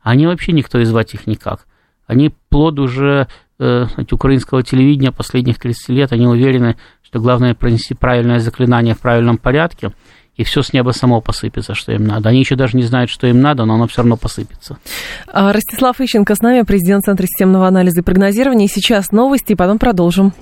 [0.00, 1.66] Они вообще никто и звать их никак.
[2.06, 3.26] Они плод уже
[3.58, 9.36] э, украинского телевидения последних 30 лет, они уверены, что главное пронести правильное заклинание в правильном
[9.36, 9.92] порядке,
[10.36, 12.28] и все с неба само посыпется, что им надо.
[12.28, 14.78] Они еще даже не знают, что им надо, но оно все равно посыпется.
[15.26, 18.68] А, Ростислав Ищенко с нами, президент Центра системного анализа и прогнозирования.
[18.68, 20.32] Сейчас новости, и потом продолжим.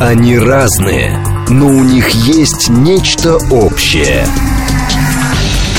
[0.00, 1.12] Они разные,
[1.48, 4.26] но у них есть нечто общее.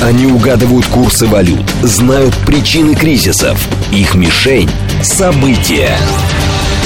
[0.02, 3.58] Они угадывают курсы валют, знают причины кризисов,
[3.92, 4.70] их мишень–
[5.02, 5.96] события.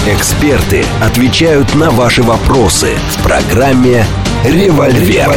[0.07, 4.05] Эксперты отвечают на ваши вопросы в программе
[4.45, 5.29] «Револьвер».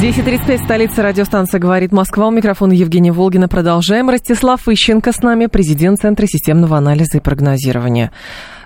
[0.00, 2.28] 10.35, столица радиостанция «Говорит Москва».
[2.28, 3.48] У микрофона Евгения Волгина.
[3.48, 4.08] Продолжаем.
[4.08, 8.12] Ростислав Ищенко с нами, президент Центра системного анализа и прогнозирования.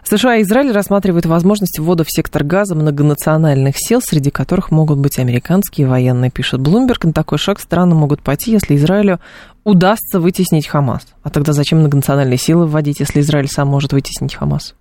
[0.08, 5.18] США и Израиль рассматривают возможность ввода в сектор газа многонациональных сил, среди которых могут быть
[5.18, 7.04] американские военные, пишет Блумберг.
[7.04, 9.20] На такой шаг страны могут пойти, если Израилю
[9.64, 11.06] удастся вытеснить Хамас.
[11.22, 14.74] А тогда зачем многонациональные силы вводить, если Израиль сам может вытеснить Хамас?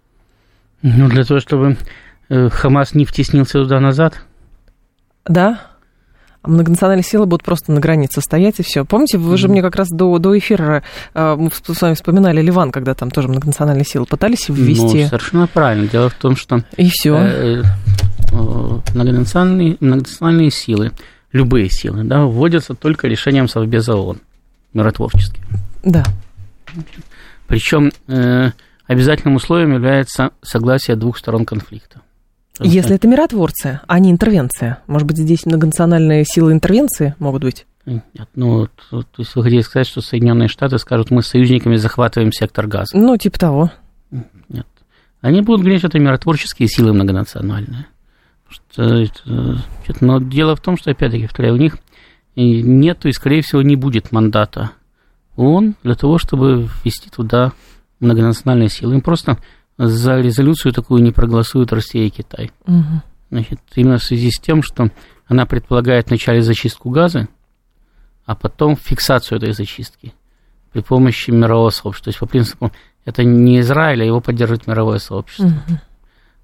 [0.82, 1.78] Ну, для того, чтобы
[2.30, 4.22] э, Хамас не втеснился туда назад.
[5.26, 5.62] Да?
[6.44, 8.84] Многонациональные силы будут просто на границе стоять и все.
[8.84, 12.72] Помните, вы же мне как раз до, до эфира э, мы с вами вспоминали Ливан,
[12.72, 15.04] когда там тоже многонациональные силы пытались ввести.
[15.04, 15.88] Ну, совершенно правильно.
[15.88, 17.16] Дело в том, что и все.
[17.16, 17.64] Э,
[18.32, 20.92] э, многонациональные, многонациональные силы,
[21.32, 24.20] любые силы, да, вводятся только решением Совбеза ООН,
[24.74, 25.44] миротворческим.
[25.84, 26.04] Да.
[27.48, 28.52] Причем э,
[28.88, 32.02] обязательным условием является согласие двух сторон конфликта.
[32.60, 34.80] Если это миротворцы, а не интервенция.
[34.88, 37.66] Может быть, здесь многонациональные силы интервенции могут быть?
[37.86, 41.76] Нет, ну, то, то есть вы хотите сказать, что Соединенные Штаты скажут, мы с союзниками
[41.76, 42.96] захватываем сектор газа?
[42.96, 43.72] Ну, типа того.
[44.50, 44.68] Нет.
[45.22, 47.88] Они будут говорить, что это миротворческие силы многонациональные.
[48.48, 49.06] Что,
[50.00, 51.78] но дело в том, что, опять-таки, повторяю, у них
[52.36, 54.72] нет и, скорее всего, не будет мандата
[55.36, 57.52] ООН для того, чтобы ввести туда
[58.00, 58.94] многонациональные силы.
[58.94, 59.40] Им просто
[59.78, 62.52] за резолюцию такую не проголосуют Россия и Китай.
[62.68, 63.02] Угу.
[63.32, 64.90] Значит, именно в связи с тем, что
[65.28, 67.28] она предполагает вначале зачистку газа,
[68.26, 70.14] а потом фиксацию этой зачистки
[70.72, 72.06] при помощи мирового сообщества.
[72.06, 72.72] То есть, по принципу,
[73.06, 75.48] это не Израиль, а его поддерживает мировое сообщество.
[75.48, 75.80] Угу.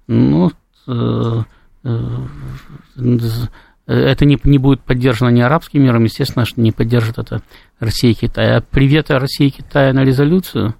[0.08, 0.52] Ну,
[0.88, 1.42] э,
[1.84, 3.46] э,
[3.86, 7.42] это не, не будет поддержано ни арабским миром, естественно, что не поддержит это
[7.78, 8.56] Россия и Китай.
[8.56, 10.74] А привет России и Китая на резолюцию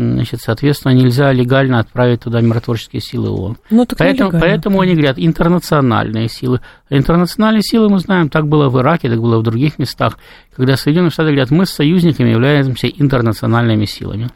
[0.00, 3.56] значит, соответственно, нельзя легально отправить туда миротворческие силы ООН.
[3.70, 6.60] Ну, поэтому, поэтому они говорят интернациональные силы.
[6.88, 10.18] Интернациональные силы, мы знаем, так было в Ираке, так было в других местах,
[10.56, 14.28] когда Соединенные Штаты говорят, мы с союзниками являемся интернациональными силами.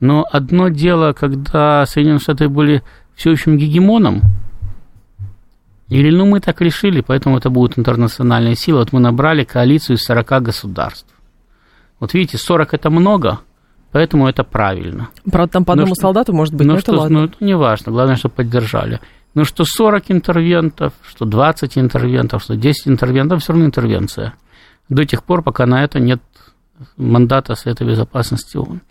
[0.00, 2.82] Но одно дело, когда Соединенные Штаты были
[3.14, 4.22] всеобщим гегемоном,
[5.88, 8.80] или ну мы так решили, поэтому это будут интернациональные силы.
[8.80, 11.08] Вот мы набрали коалицию из 40 государств.
[12.00, 13.40] Вот видите, 40 это много–
[13.96, 15.08] Поэтому это правильно.
[15.24, 17.20] Правда, там по одному ну, солдату может быть, ну, но что, это ладно.
[17.20, 19.00] Ну, это не важно, главное, чтобы поддержали.
[19.32, 24.34] Ну, что 40 интервентов, что 20 интервентов, что 10 интервентов, все равно интервенция.
[24.90, 26.20] До тех пор, пока на это нет
[26.98, 28.82] мандата Совета Безопасности ООН.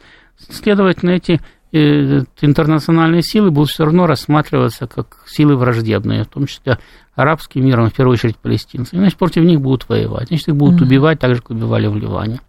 [0.49, 1.39] Следовательно, эти
[1.71, 6.79] э, интернациональные силы будут все равно рассматриваться как силы враждебные, в том числе
[7.13, 8.97] арабским миром, в первую очередь палестинцы.
[8.97, 10.29] Значит, против них будут воевать.
[10.29, 10.85] Значит, их будут mm-hmm.
[10.85, 12.41] убивать так же, как убивали в Ливане.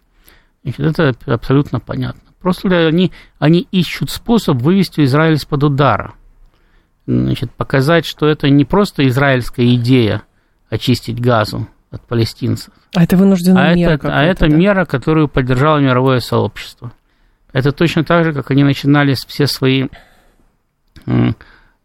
[0.63, 2.26] Значит, это абсолютно понятно.
[2.41, 6.13] Просто они, они ищут способ вывести Израиль из-под удара.
[7.07, 10.23] Значит, показать, что это не просто израильская идея
[10.69, 12.73] очистить газу от палестинцев.
[12.93, 13.91] А это вынужденная а мера.
[13.91, 14.55] Это, а это да?
[14.55, 16.91] мера, которую поддержало мировое сообщество.
[17.53, 19.87] Это точно так же, как они начинали все свои
[21.05, 21.31] э,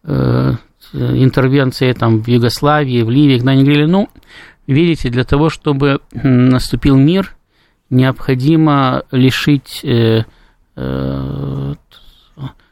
[0.05, 0.55] э,
[0.93, 4.09] интервенции там, в Югославии, в Ливии, когда они говорили, ну,
[4.67, 7.35] видите, для того, чтобы наступил мир,
[7.91, 10.25] необходимо лишить э,
[10.75, 11.75] Э,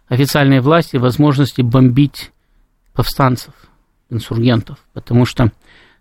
[0.09, 2.33] официальные власти возможности бомбить
[2.95, 3.55] повстанцев,
[4.11, 5.53] инсургентов, потому что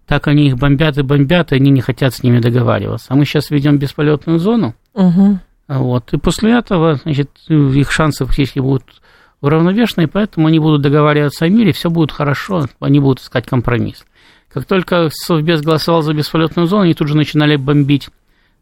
[0.08, 3.08] так они их бомбят и бомбят, и они не хотят с ними договариваться.
[3.10, 5.40] А мы сейчас ведем бесполетную зону, угу.
[5.68, 8.86] вот, и после этого, значит, их шансы фактически будут
[9.42, 14.06] уравновешены, и поэтому они будут договариваться о мире, все будет хорошо, они будут искать компромисс.
[14.52, 18.10] Как только Совбез голосовал за бесполетную зону, они тут же начинали бомбить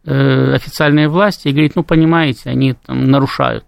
[0.08, 3.66] официальные власти и говорит, ну, понимаете, они там нарушают.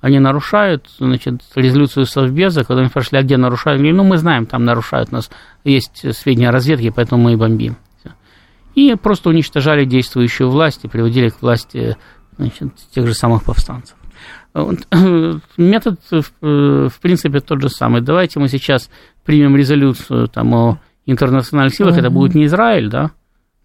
[0.00, 3.78] Они нарушают, значит, резолюцию Совбеза, когда они пошли, а где нарушают?
[3.78, 5.30] Говорили, ну, мы знаем, там нарушают, у нас
[5.64, 7.76] есть сведения о разведке, поэтому мы и бомбим.
[8.74, 11.96] И просто уничтожали действующую власть и приводили к власти
[12.36, 13.96] значит, тех же самых повстанцев.
[15.56, 18.02] Метод, в принципе, тот же самый.
[18.02, 18.90] Давайте мы сейчас
[19.24, 23.12] примем резолюцию там, о интернациональных силах, это будет не Израиль, да,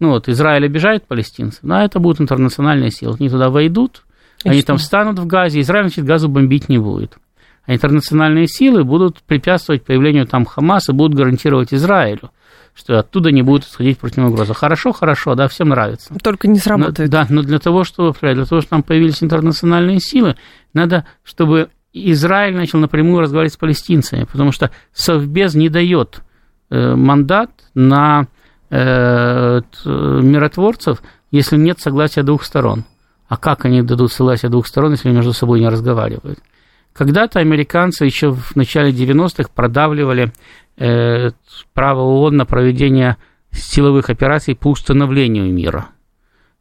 [0.02, 3.14] ну вот, Израиль обижает палестинцев, но это будут интернациональные силы.
[3.20, 4.02] Они туда войдут,
[4.42, 4.66] и они что?
[4.66, 7.18] там встанут в Газе, Израиль, значит, газу бомбить не будет.
[7.66, 12.32] А интернациональные силы будут препятствовать появлению там Хамаса, будут гарантировать Израилю,
[12.74, 14.54] что оттуда не будет исходить против него угроза.
[14.54, 16.12] Хорошо, хорошо, да, всем нравится.
[16.20, 17.12] Только не сработает.
[17.12, 20.34] Но, да, но для того, чтобы, для того, чтобы там появились интернациональные силы,
[20.74, 26.22] надо, чтобы Израиль начал напрямую разговаривать с палестинцами, потому что Совбез не дает
[26.70, 28.26] э, мандат на
[28.72, 32.84] миротворцев, если нет согласия двух сторон.
[33.28, 36.38] А как они дадут согласие двух сторон, если между собой не разговаривают?
[36.92, 40.32] Когда-то американцы еще в начале 90-х продавливали
[40.76, 41.30] э,
[41.72, 43.16] право ООН на проведение
[43.50, 45.88] силовых операций по установлению мира.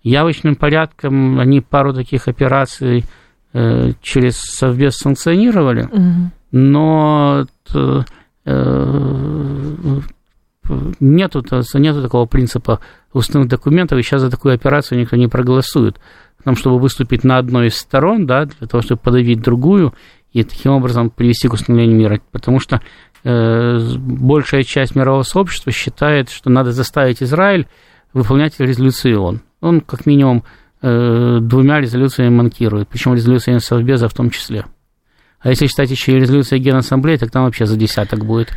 [0.03, 3.05] Явочным порядком они пару таких операций
[3.53, 6.31] э, через Совбез санкционировали, угу.
[6.51, 8.01] но э,
[10.99, 12.79] нету, нету такого принципа
[13.13, 15.99] устных документов, и сейчас за такую операцию никто не проголосует.
[16.37, 19.93] Потому чтобы выступить на одной из сторон, да, для того, чтобы подавить другую,
[20.31, 22.21] и таким образом привести к установлению мира.
[22.31, 22.81] Потому что
[23.23, 27.67] э, большая часть мирового сообщества считает, что надо заставить Израиль
[28.13, 29.41] выполнять резолюцию ООН.
[29.61, 30.43] Он, как минимум,
[30.81, 34.65] э, двумя резолюциями манкирует, причем резолюциями Совбеза в том числе.
[35.41, 38.51] А если считать еще и резолюция Генассамблеи, так там вообще за десяток будет.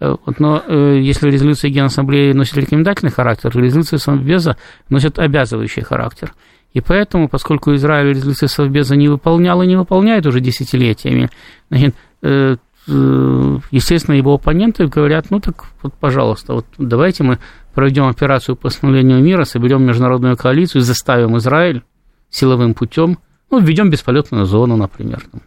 [0.00, 4.56] Э, вот, но э, если резолюция Генассамблеи носит рекомендательный характер, то резолюция Совбеза
[4.88, 6.34] носит обязывающий характер.
[6.72, 11.30] И поэтому, поскольку Израиль резолюции Совбеза не выполнял и не выполняет уже десятилетиями,
[11.70, 17.38] значит, э, естественно, его оппоненты говорят, ну так вот, пожалуйста, вот давайте мы
[17.74, 21.82] проведем операцию по восстановлению мира, соберем международную коалицию, заставим Израиль
[22.28, 23.18] силовым путем,
[23.50, 25.42] ну, введем бесполетную зону, например, там,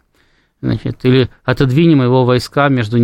[0.68, 2.98] значит, или отодвинем его войска между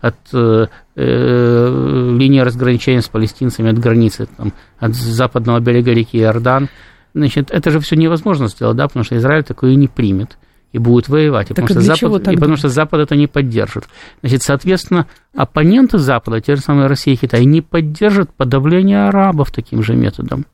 [0.00, 0.66] от э,
[0.96, 6.68] э, линии разграничения с палестинцами от границы, там, от западного берега реки Иордан.
[7.14, 10.38] Значит, это же все невозможно сделать, да, потому что Израиль такое и не примет
[10.72, 13.84] и будет воевать, и потому, что Запад, и потому что Запад это не поддержит.
[14.20, 19.82] Значит, соответственно, оппоненты Запада, те же самые Россия и Китай, не поддержат подавление арабов таким
[19.82, 20.44] же методом.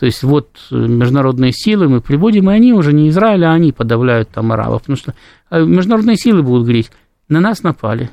[0.00, 3.70] То есть вот э, международные силы мы приводим, и они уже не Израиль, а они
[3.70, 4.80] подавляют там арабов.
[4.80, 5.14] Потому что
[5.50, 6.90] а международные силы будут говорить,
[7.28, 8.08] на нас напали.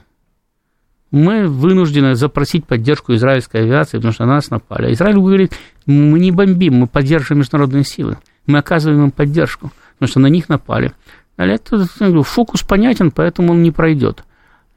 [1.11, 4.87] Мы вынуждены запросить поддержку израильской авиации, потому что на нас напали.
[4.87, 5.53] А Израиль говорит,
[5.85, 8.17] мы не бомбим, мы поддерживаем международные силы.
[8.47, 10.91] Мы оказываем им поддержку, потому что на них напали.
[11.37, 11.85] Это,
[12.23, 14.25] фокус понятен, поэтому он не пройдет.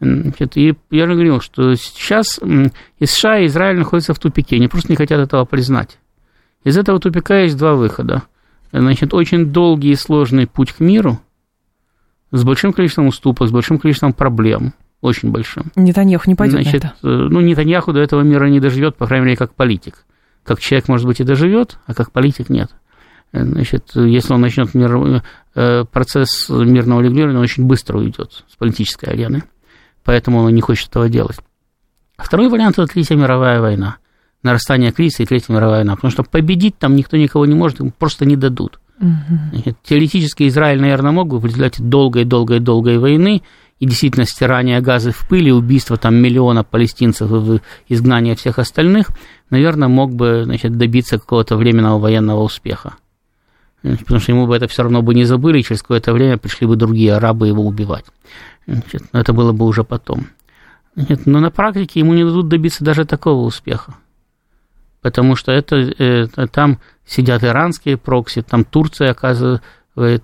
[0.00, 2.38] И я же говорил, что сейчас
[3.00, 5.98] и США, и Израиль находятся в тупике, они просто не хотят этого признать.
[6.64, 8.22] Из этого тупика есть два выхода.
[8.72, 11.20] Значит, очень долгий и сложный путь к миру
[12.30, 15.72] с большим количеством уступок, с большим количеством проблем, очень большим.
[15.74, 16.94] Нетаньяху не пойдет Значит, на это.
[17.02, 20.04] Э, ну, Нетаньяху до этого мира не доживет, по крайней мере, как политик.
[20.44, 22.70] Как человек, может быть, и доживет, а как политик нет.
[23.32, 25.22] Значит, если он начнет мир,
[25.54, 29.42] э, процесс мирного регулирования, он очень быстро уйдет с политической арены.
[30.04, 31.38] Поэтому он не хочет этого делать.
[32.16, 33.96] Второй вариант– это Третья мировая война
[34.42, 35.96] нарастания кризиса и Третья мировая война.
[35.96, 38.80] Потому что победить там никто никого не может, им просто не дадут.
[39.00, 39.74] Угу.
[39.82, 43.42] Теоретически Израиль, наверное, мог бы определять долгой-долгой-долгой войны,
[43.78, 49.06] и действительно стирание газа в пыли, убийство там миллиона палестинцев и изгнание всех остальных,
[49.48, 52.96] наверное, мог бы значит, добиться какого-то временного военного успеха.
[53.80, 56.66] Потому что ему бы это все равно бы не забыли, и через какое-то время пришли
[56.66, 58.04] бы другие арабы его убивать.
[58.66, 60.26] Значит, это было бы уже потом.
[60.94, 63.94] Значит, но на практике ему не дадут добиться даже такого успеха
[65.02, 69.62] потому что это, это там сидят иранские прокси, там Турция оказывает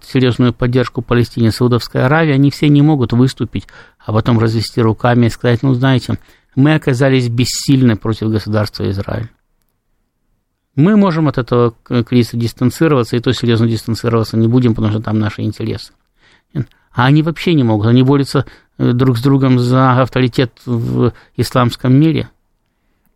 [0.03, 3.67] серьезную поддержку Палестине, Саудовская Аравия, они все не могут выступить,
[3.99, 6.19] а потом развести руками и сказать, ну, знаете,
[6.55, 9.29] мы оказались бессильны против государства Израиль.
[10.75, 11.75] Мы можем от этого
[12.07, 15.93] кризиса дистанцироваться, и то серьезно дистанцироваться не будем, потому что там наши интересы.
[16.93, 18.47] А они вообще не могут, они борются
[18.79, 22.31] э, друг с другом за авторитет в исламском мире–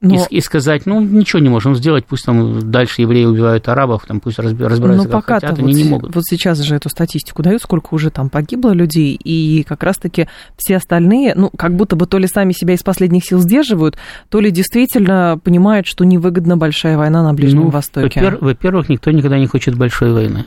[0.00, 0.26] но...
[0.30, 4.20] И, и сказать, ну, ничего не можем сделать, пусть там дальше евреи убивают арабов, там
[4.20, 6.14] пусть разбираются, Но как пока хотят, они вот, не могут.
[6.14, 10.76] Вот сейчас же эту статистику дают, сколько уже там погибло людей, и как раз-таки все
[10.76, 13.98] остальные, ну, как будто бы то ли сами себя из последних сил сдерживают,
[14.30, 18.20] то ли действительно понимают, что невыгодна большая война на Ближнем ну, Востоке.
[18.20, 20.46] Во-первых, во-первых, никто никогда не хочет большой войны.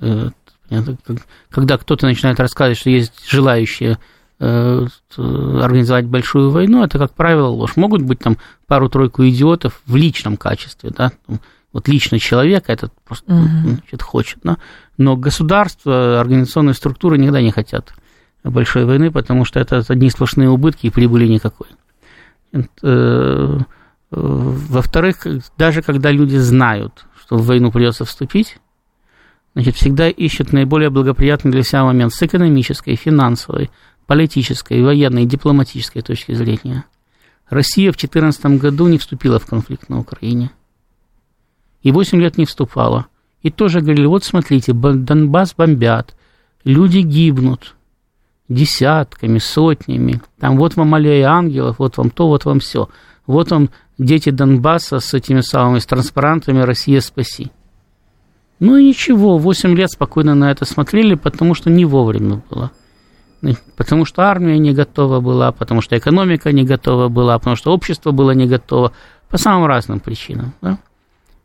[0.00, 0.28] Э,
[1.50, 3.98] когда кто-то начинает рассказывать, что есть желающие
[4.42, 7.76] организовать большую войну, это, как правило, ложь.
[7.76, 11.12] Могут быть там пару-тройку идиотов в личном качестве, да,
[11.72, 13.48] вот лично человек этот просто угу.
[13.64, 14.58] значит, хочет, да?
[14.98, 17.94] но государство, организационные структуры никогда не хотят
[18.44, 21.68] большой войны, потому что это одни сплошные убытки и прибыли никакой.
[22.82, 23.58] Э,
[24.10, 25.26] во-вторых,
[25.56, 28.58] даже когда люди знают, что в войну придется вступить,
[29.54, 33.70] значит, всегда ищут наиболее благоприятный для себя момент с экономической, финансовой,
[34.12, 36.84] политической, военной и дипломатической точки зрения,
[37.48, 40.50] Россия в 2014 году не вступила в конфликт на Украине.
[41.82, 43.06] И 8 лет не вступала.
[43.40, 46.14] И тоже говорили, вот смотрите, Донбасс бомбят,
[46.62, 47.74] люди гибнут
[48.50, 50.20] десятками, сотнями.
[50.38, 52.90] Там вот вам аллея ангелов, вот вам то, вот вам все.
[53.26, 57.50] Вот вам дети Донбасса с этими самыми с транспарантами «Россия, спаси».
[58.60, 62.72] Ну и ничего, 8 лет спокойно на это смотрели, потому что не вовремя было–
[63.76, 68.12] Потому что армия не готова была, потому что экономика не готова была, потому что общество
[68.12, 68.92] было не готово,
[69.28, 70.54] по самым разным причинам.
[70.60, 70.78] Да?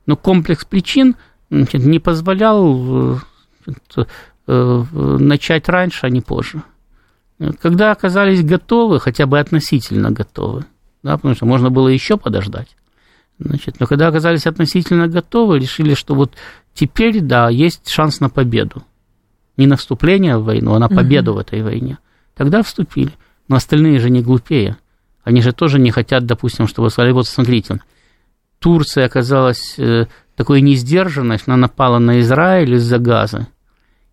[0.05, 1.15] Но комплекс причин
[1.49, 3.19] значит, не позволял
[3.65, 4.09] значит,
[4.47, 6.61] э, начать раньше, а не позже.
[7.61, 10.65] Когда оказались готовы, хотя бы относительно готовы,
[11.03, 12.75] да, потому что можно было еще подождать.
[13.39, 16.33] Значит, но когда оказались относительно готовы, решили, что вот
[16.73, 18.83] теперь, да, есть шанс на победу.
[19.57, 21.39] Не на вступление в войну, а на победу угу.
[21.39, 21.97] в этой войне,
[22.35, 23.11] тогда вступили.
[23.47, 24.77] Но остальные же не глупее.
[25.23, 27.81] Они же тоже не хотят, допустим, чтобы сказали, вот смотрите,
[28.59, 30.05] Турция оказалась э,
[30.35, 33.47] такой несдержанной, она напала на Израиль из-за газа,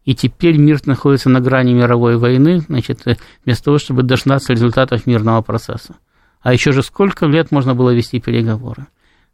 [0.05, 5.07] и теперь мир находится на грани мировой войны, значит, э, вместо того, чтобы дождаться результатов
[5.07, 5.97] мирного процесса.
[6.41, 8.87] А еще же сколько лет можно было вести переговоры.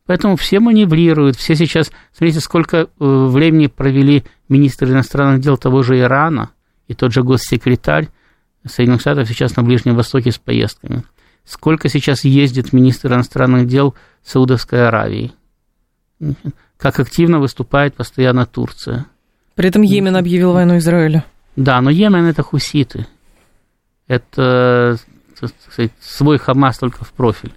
[0.07, 1.91] Поэтому все маневрируют, все сейчас...
[2.13, 6.51] Смотрите, сколько э, времени провели министры иностранных дел того же Ирана
[6.89, 8.09] и тот же госсекретарь
[8.67, 11.05] Соединенных Штатов сейчас на Ближнем Востоке с поездками.
[11.45, 13.95] Сколько сейчас ездит министр иностранных дел
[14.25, 15.33] Саудовской Аравии.
[16.77, 19.07] Как активно выступает постоянно Турция.
[19.55, 21.25] При этом Йемен объявил войну Израилю.
[21.57, 23.07] Да, но Йемен это хуситы.
[24.07, 24.99] Это
[25.71, 27.53] сказать, свой Хамас только в профиль.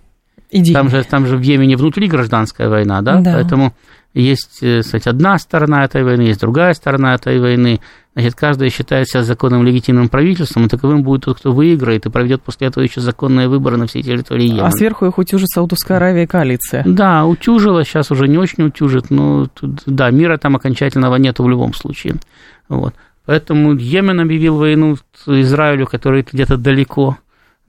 [0.54, 0.72] Иди.
[0.72, 3.20] Там же, там же в Йемене внутри гражданская война, да?
[3.20, 3.34] да.
[3.34, 3.74] Поэтому
[4.14, 7.80] есть, э, кстати, одна сторона этой войны, есть другая сторона этой войны.
[8.14, 12.43] Значит, каждый считает себя законным легитимным правительством, и таковым будет тот, кто выиграет и проведет
[12.43, 14.68] после этого еще законные выборы на всей территории Йемена.
[14.68, 16.84] А сверху их утюжит Саудовская Аравия и коалиция.
[16.86, 19.47] Да, утюжила, сейчас уже не очень утюжит, но
[19.88, 22.18] да, мира там окончательного нету в любом случае.
[22.70, 22.93] Вот.
[23.26, 27.18] Поэтому Йемен объявил войну Израилю, который где-то далеко.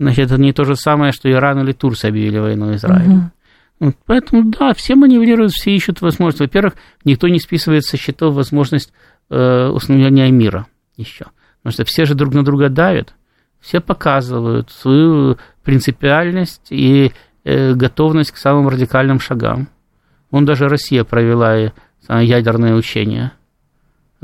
[0.05, 3.11] Значит, это не то же самое, что Иран или Турция объявили войну Израилю.
[3.11, 3.31] Угу.
[3.81, 6.41] Вот, поэтому, да, все маневрируют, все ищут возможность.
[6.41, 6.75] Во-первых,
[7.07, 8.93] никто не списывает со счетов возможность
[9.31, 10.67] э, установления мира
[10.99, 11.25] еще.
[11.63, 13.15] Потому что все же друг на друга давят,
[13.61, 17.13] все показывают свою принципиальность и
[17.45, 19.69] э, готовность к самым радикальным шагам.
[20.31, 21.71] Вон даже Россия провела э,
[22.09, 23.33] ядерное учение.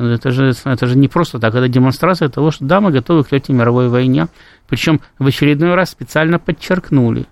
[0.01, 3.29] Это же, это же не просто так, это демонстрация того, что да, мы готовы к
[3.29, 4.29] третьей мировой войне.
[4.69, 7.27] Причем в очередной раз специально подчеркнули,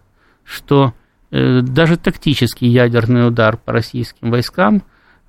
[0.44, 0.92] что
[1.30, 4.82] Э, даже тактический ядерный удар по российским войскам,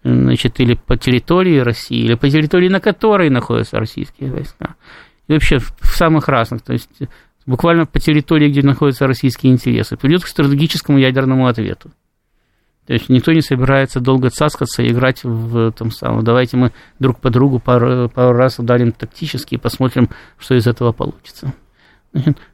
[0.04, 4.76] значит, или по территории России, или по территории, на которой находятся российские войска,
[5.28, 6.90] и вообще в самых разных, то есть
[7.46, 11.92] буквально по территории, где находятся российские интересы, приведет к стратегическому ядерному ответу.
[12.90, 16.24] То есть никто не собирается долго цаскаться и играть в том самом.
[16.24, 20.10] Давайте мы друг по другу пару, пару раз ударим тактически и посмотрим,
[20.40, 21.54] что из этого получится.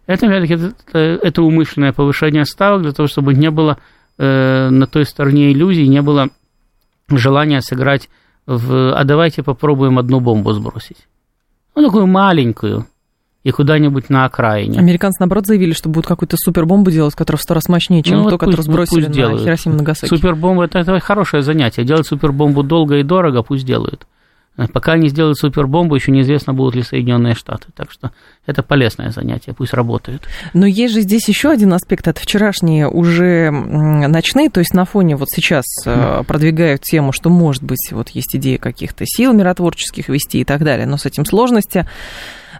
[0.08, 3.78] Это, это, это умышленное повышение ставок для того, чтобы не было
[4.18, 6.28] э, на той стороне иллюзий, не было
[7.10, 8.10] желания сыграть
[8.46, 11.08] в «а давайте попробуем одну бомбу сбросить».
[11.76, 12.88] Ну, такую маленькую,
[13.46, 14.80] и куда-нибудь на окраине.
[14.80, 18.24] Американцы, наоборот, заявили, что будут какую-то супербомбу делать, которая в сто раз мощнее, чем ну,
[18.24, 20.10] ту, вот которую сбросили пусть на Хиросиму Нагасаки.
[20.10, 21.84] Супербомба это, это хорошее занятие.
[21.84, 24.08] Делать супербомбу долго и дорого, пусть делают.
[24.74, 27.68] Пока они сделают супербомбу, еще неизвестно, будут ли Соединенные Штаты.
[27.76, 28.12] Так что
[28.48, 30.24] это полезное занятие, пусть работают.
[30.54, 32.08] Но есть же здесь еще один аспект.
[32.08, 36.22] Это вчерашние уже ночные, то есть на фоне вот сейчас да.
[36.22, 40.64] Э, продвигают тему, что, может быть, вот есть идея каких-то сил миротворческих вести и так
[40.64, 41.86] далее, но с этим сложности.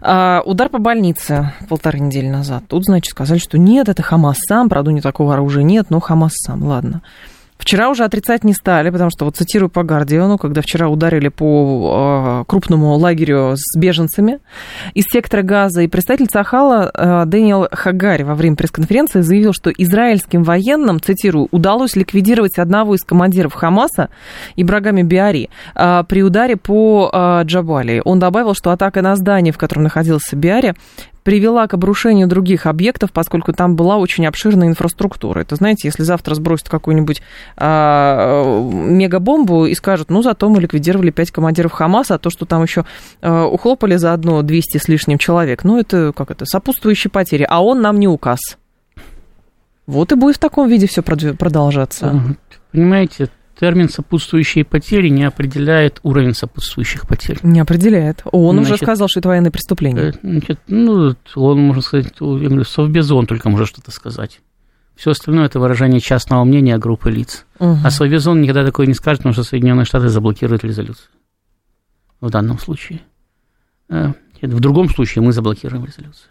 [0.00, 2.64] А, удар по больнице полторы недели назад.
[2.68, 6.32] Тут, значит, сказали, что нет, это Хамас сам, правда, у такого оружия нет, но Хамас
[6.34, 7.02] сам, ладно.
[7.58, 12.42] Вчера уже отрицать не стали, потому что, вот цитирую по Гардиану, когда вчера ударили по
[12.42, 14.40] э, крупному лагерю с беженцами
[14.94, 20.42] из сектора Газа, и представитель Цахала э, Дэниел Хагари во время пресс-конференции заявил, что израильским
[20.42, 24.10] военным, цитирую, удалось ликвидировать одного из командиров Хамаса,
[24.56, 28.02] Ибрагами Биари, э, при ударе по э, Джабали.
[28.04, 30.74] Он добавил, что атака на здание, в котором находился Биари,
[31.26, 35.40] привела к обрушению других объектов, поскольку там была очень обширная инфраструктура.
[35.40, 37.20] Это, знаете, если завтра сбросят какую-нибудь
[37.56, 42.62] а, мегабомбу и скажут, ну, зато мы ликвидировали пять командиров Хамаса, а то, что там
[42.62, 42.84] еще
[43.22, 47.82] а, ухлопали заодно 200 с лишним человек, ну, это как это, сопутствующие потери, а он
[47.82, 48.38] нам не указ.
[49.88, 52.22] Вот и будет в таком виде все продолжаться.
[52.70, 57.38] Понимаете, термин «сопутствующие потери» не определяет уровень сопутствующих потерь.
[57.42, 58.22] Не определяет.
[58.30, 60.10] Он значит, уже сказал, что это военное преступление.
[60.10, 64.40] Э, значит, ну, он, можно сказать, я говорю, Совбезон только может что-то сказать.
[64.94, 67.44] Все остальное это выражение частного мнения группы лиц.
[67.58, 67.78] Угу.
[67.84, 71.08] А Совбезон никогда такое не скажет, потому что Соединенные Штаты заблокируют резолюцию.
[72.20, 73.00] В данном случае.
[73.88, 76.30] Э, в другом случае мы заблокируем резолюцию.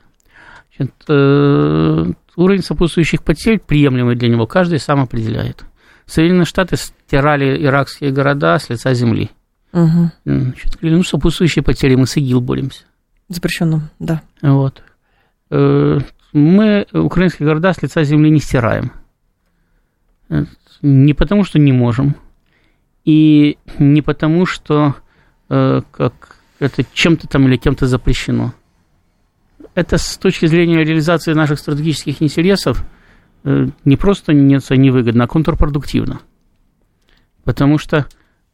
[0.77, 5.63] Значит, э, уровень сопутствующих потерь, приемлемый для него, каждый сам определяет.
[6.05, 9.31] Соединенные Штаты стирали иракские города с лица земли.
[9.73, 10.11] Угу.
[10.25, 12.83] Значит, ну, сопутствующие потери, мы с ИГИЛ боремся.
[13.27, 14.21] Запрещенным, да.
[14.41, 14.83] Вот.
[15.49, 15.97] Э,
[16.31, 18.91] мы украинские города с лица земли не стираем.
[20.81, 22.15] Не потому, что не можем,
[23.03, 24.95] и не потому, что
[25.49, 28.53] э, как это чем-то там или кем-то запрещено.
[29.73, 32.94] Это с точки зрения реализации наших стратегических интересов– Э,
[33.45, 36.19] не просто невыгодно, а контрпродуктивно.
[37.43, 38.07] Потому что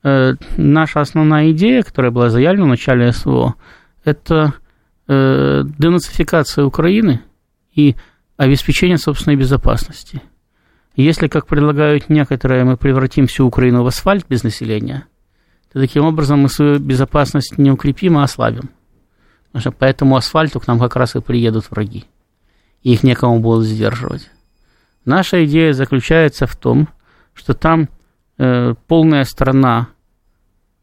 [0.03, 3.55] э, наша основная идея, которая была заявлена в начале СВО,
[4.03, 4.53] это
[5.07, 7.21] э, денацификация Украины
[7.73, 7.95] и
[8.35, 10.21] обеспечение собственной безопасности.
[10.97, 15.05] Если, как предлагают некоторые, мы превратим всю Украину в асфальт без населения,
[15.71, 18.71] то таким образом мы свою безопасность не укрепим, а ослабим.
[19.45, 22.03] Потому что по этому асфальту к нам как раз и приедут враги.
[22.83, 24.29] И их некому будут сдерживать.
[25.05, 26.87] Наша идея заключается в том,
[27.33, 27.89] что там
[28.37, 29.87] э, полная страна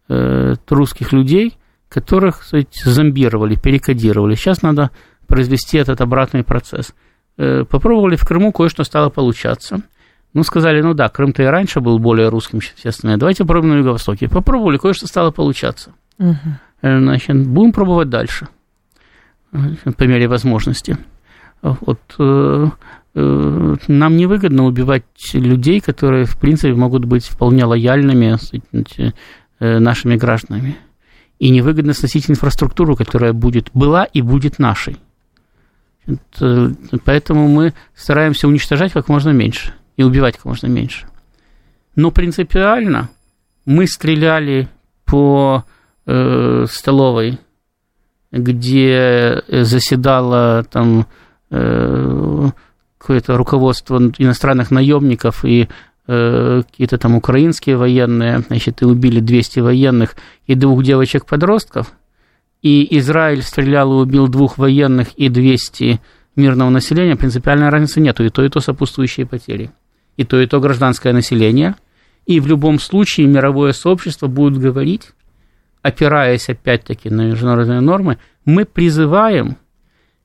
[0.08, 1.56] э, русских людей,
[1.88, 4.34] которых сказать, зомбировали, перекодировали.
[4.34, 4.90] Сейчас надо
[5.26, 6.94] произвести этот обратный процесс.
[7.36, 9.82] Э, попробовали в Крыму, кое-что стало получаться.
[10.34, 13.18] Ну, сказали, ну да, Крым-то и раньше был более русским, чем все остальные.
[13.18, 14.28] Давайте попробуем на Юго-Востоке.
[14.28, 15.92] Попробовали, кое-что стало получаться.
[16.18, 16.36] Угу.
[16.82, 18.48] Значит, будем пробовать дальше,
[19.50, 20.98] по мере возможности.
[21.62, 22.66] Вот, э, э,
[23.88, 28.36] нам невыгодно убивать людей, которые, в принципе, могут быть вполне лояльными
[29.58, 30.76] э, нашими гражданами.
[31.38, 34.96] И невыгодно сносить инфраструктуру, которая будет, была и будет нашей.
[36.06, 41.06] Это, поэтому мы стараемся уничтожать как можно меньше и убивать как можно меньше.
[41.96, 43.10] Но принципиально
[43.64, 44.68] мы стреляли
[45.04, 45.64] по
[46.06, 47.38] э, столовой,
[48.32, 51.06] где заседала там
[51.50, 52.50] Э,
[53.08, 55.66] какое-то руководство иностранных наемников и
[56.06, 60.14] э, какие-то там украинские военные, значит, и убили 200 военных
[60.46, 61.90] и двух девочек-подростков,
[62.60, 66.02] и Израиль стрелял и убил двух военных и 200
[66.36, 69.70] мирного населения, принципиальной разницы нету, и то, и то сопутствующие потери,
[70.18, 71.76] и то, и то гражданское население,
[72.26, 75.12] и в любом случае мировое сообщество будет говорить,
[75.80, 79.56] опираясь опять-таки на международные нормы, мы призываем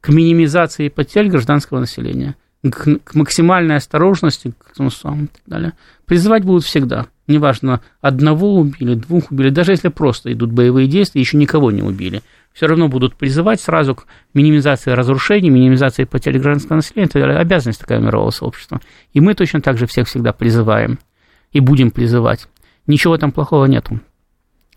[0.02, 2.36] к минимизации потерь гражданского населения,
[2.72, 5.74] к, к максимальной осторожности, к тому самому и так далее.
[6.06, 7.08] Призывать будут всегда.
[7.28, 12.22] Неважно, одного убили, двух убили, даже если просто идут боевые действия, еще никого не убили.
[12.54, 17.10] Все равно будут призывать сразу к минимизации разрушений, минимизации потерь гражданского населения.
[17.12, 18.82] Это обязанность такая мирового сообщества.
[19.14, 21.00] И мы точно так же всех всегда призываем
[21.52, 22.48] и будем призывать.
[22.86, 24.00] Ничего там плохого нету.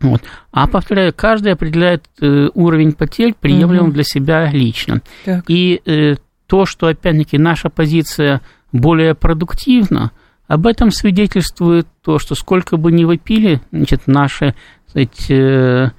[0.01, 0.23] Вот.
[0.53, 3.95] А повторяю, каждый определяет э, уровень потерь, приемлемым угу.
[3.95, 5.01] для себя лично.
[5.25, 5.45] Так.
[5.49, 6.17] И э,
[6.47, 8.41] то, что, опять-таки, наша позиция
[8.73, 10.13] более продуктивна,
[10.49, 14.55] об этом свидетельствует то, что сколько бы ни вопили значит, наши
[14.89, 15.91] сказать, э,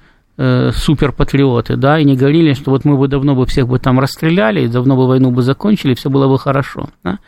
[0.72, 4.66] суперпатриоты, да, и не говорили, что вот мы бы давно бы всех бы там расстреляли,
[4.68, 6.88] давно бы войну бы закончили, все было бы хорошо.
[7.02, 7.18] Да?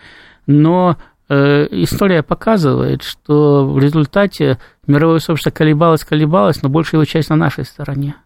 [0.47, 0.97] Но
[1.31, 4.59] Э, история показывает, что в результате
[4.89, 8.17] мировое сообщество колебалось, колебалось, но большая его часть на нашей стороне.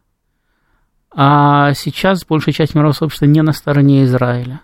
[1.15, 4.63] А сейчас большая часть мирового сообщества не на стороне Израиля.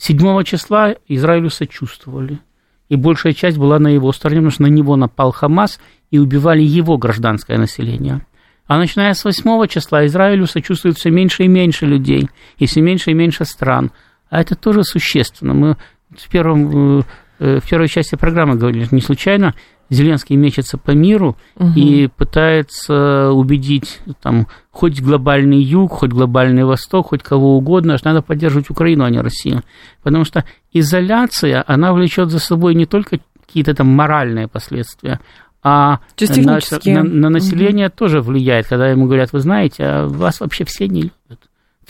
[0.00, 2.40] 7 числа Израилю сочувствовали.
[2.88, 5.78] И большая часть была на его стороне, потому что на него напал Хамас
[6.10, 8.26] и убивали его гражданское население.
[8.66, 12.28] А начиная с 8 числа Израилю сочувствует все меньше и меньше людей,
[12.58, 13.92] и все меньше и меньше стран.
[14.28, 15.54] А это тоже существенно.
[15.54, 15.76] Мы
[16.16, 17.04] в первом
[17.40, 19.54] Э, в первой части программы говорили, не случайно
[19.90, 21.72] Зеленский мечется по миру угу.
[21.76, 28.22] и пытается убедить там хоть глобальный юг, хоть глобальный восток, хоть кого угодно, что надо
[28.22, 29.62] поддерживать Украину, а не Россию.
[30.02, 35.20] Потому что изоляция, она влечет за собой не только какие-то там моральные последствия,
[35.62, 37.96] а на, на, на население угу.
[37.96, 41.40] тоже влияет, когда ему говорят, вы знаете, а вас вообще все не любят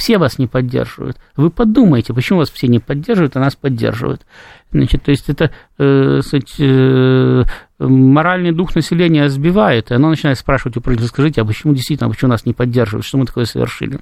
[0.00, 1.18] все вас не поддерживают.
[1.36, 4.22] Вы подумайте, почему вас все не поддерживают, а нас поддерживают.
[4.72, 7.44] Значит, то есть это э, сказать, э,
[7.88, 12.10] моральный дух населения сбивает, и оно начинает спрашивать у правительства, скажите, а почему действительно, а
[12.10, 14.00] почему нас не поддерживают, что мы такое совершили?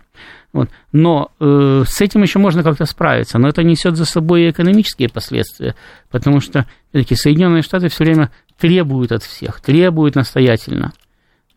[0.52, 0.68] Вот.
[0.92, 5.08] Но э, с этим еще можно как-то справиться, но это несет за собой и экономические
[5.08, 5.76] последствия,
[6.10, 10.92] потому что все-таки Соединенные Штаты все время требуют от всех, требуют настоятельно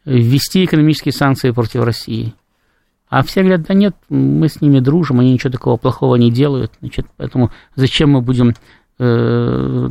[0.05, 2.33] ввести экономические санкции против России.
[3.09, 6.71] А все говорят, да нет, мы с ними дружим, они ничего такого плохого не делают,
[6.79, 8.53] значит, поэтому зачем мы будем
[9.01, 9.89] э,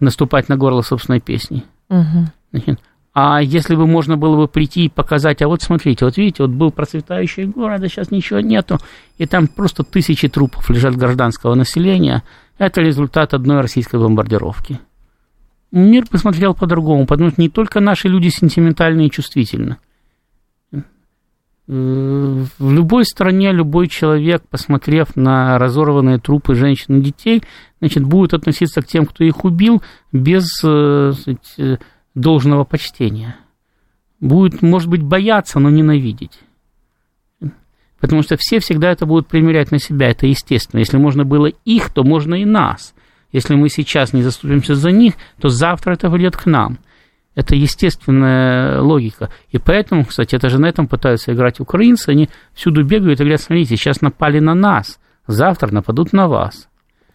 [0.00, 1.64] наступать на горло собственной песни?
[1.88, 2.30] Угу.
[2.52, 2.80] Значит,
[3.18, 6.52] а если бы можно было бы прийти и показать, а вот смотрите, вот видите, вот
[6.52, 8.78] был процветающий город, а сейчас ничего нету,
[9.18, 12.22] и там просто тысячи трупов лежат гражданского населения,
[12.58, 14.80] это результат одной российской бомбардировки.
[15.72, 19.76] Мир посмотрел по-другому, потому что не только наши люди сентиментальны и чувствительны.
[21.66, 27.42] В любой стране любой человек, посмотрев на разорванные трупы женщин и детей,
[27.80, 31.76] значит, будет относиться к тем, кто их убил, без э, сказать, э,
[32.14, 33.36] должного почтения.
[34.20, 36.38] Будет, может быть, бояться, но ненавидеть.
[37.98, 40.80] Потому что все всегда это будут примерять на себя, это естественно.
[40.80, 42.94] Если можно было их, то можно и нас.
[43.32, 46.78] Если мы сейчас не заступимся за них, то завтра это придет к нам.
[47.36, 49.30] Это естественная логика.
[49.50, 52.08] И поэтому, кстати, это же на этом пытаются играть украинцы.
[52.08, 56.68] Они всюду бегают и говорят, смотрите, сейчас напали на нас, завтра нападут на вас.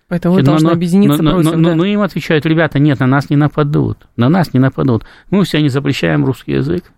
[0.08, 1.76] Поэтому вы должны объединиться но, против, но, да?
[1.76, 4.08] но им отвечают, ребята, нет, на нас не нападут.
[4.16, 5.06] На нас не нападут.
[5.32, 6.92] Мы у себя не запрещаем русский язык.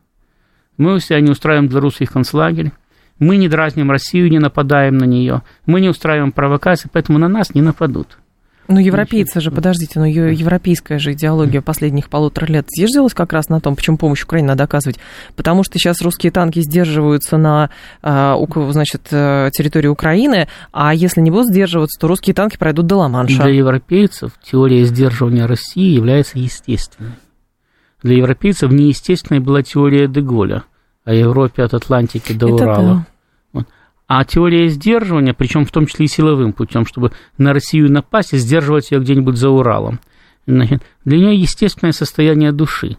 [0.77, 2.71] Мы у себя не устраиваем для русских концлагерь.
[3.19, 5.43] Мы не дразним Россию, не нападаем на нее.
[5.65, 8.17] Мы не устраиваем провокации, поэтому на нас не нападут.
[8.67, 13.49] Ну, европейцы же, подождите, но ее европейская же идеология последних полутора лет зиждилась как раз
[13.49, 14.99] на том, почему помощь Украине надо оказывать.
[15.35, 17.69] Потому что сейчас русские танки сдерживаются на,
[18.01, 18.37] а,
[18.71, 23.43] значит, э, территории Украины, а если не будут сдерживаться, то русские танки пройдут до Ла-Манша.
[23.43, 27.11] Для европейцев теория сдерживания России является естественной.
[28.01, 30.63] Для европейцев неестественной была теория Деголя
[31.05, 32.83] о Европе от Атлантики до Это Урала.
[32.83, 33.05] да.
[34.07, 38.37] А теория сдерживания, причем в том числе и силовым путем, чтобы на Россию напасть и
[38.37, 39.99] сдерживать ее где-нибудь за Уралом,
[40.45, 42.97] значит, для нее естественное состояние души.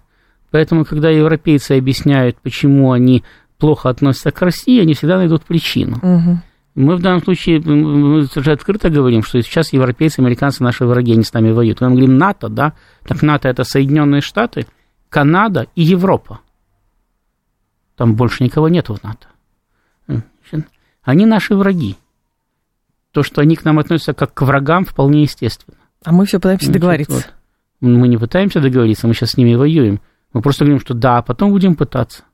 [0.50, 3.22] Поэтому, когда европейцы объясняют, почему они
[3.59, 5.96] плохо относятся к России, они всегда найдут причину.
[5.96, 6.38] Угу.
[6.74, 11.22] Мы в данном случае мы уже открыто говорим, что сейчас европейцы, американцы наши враги, они
[11.22, 11.80] с нами воюют.
[11.80, 12.72] Мы говорим НАТО, да?
[13.07, 14.66] Так НАТО это Соединенные Штаты,
[15.09, 16.40] Канада и Европа.
[17.96, 19.28] Там больше никого нет в НАТО.
[21.05, 21.96] Они наши враги.
[23.12, 25.76] То, что они к нам относятся как к врагам, вполне естественно.
[26.05, 27.14] А мы все пытаемся Значит, договориться.
[27.14, 27.34] вот.
[27.80, 30.00] Мы не пытаемся договориться, мы сейчас с ними воюем.
[30.32, 32.24] Мы просто говорим, что да, а потом будем пытаться.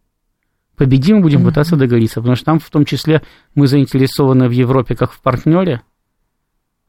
[0.77, 3.23] Победим будем пытаться договориться, потому что там в том числе
[3.55, 5.83] мы заинтересованы в Европе как в партнере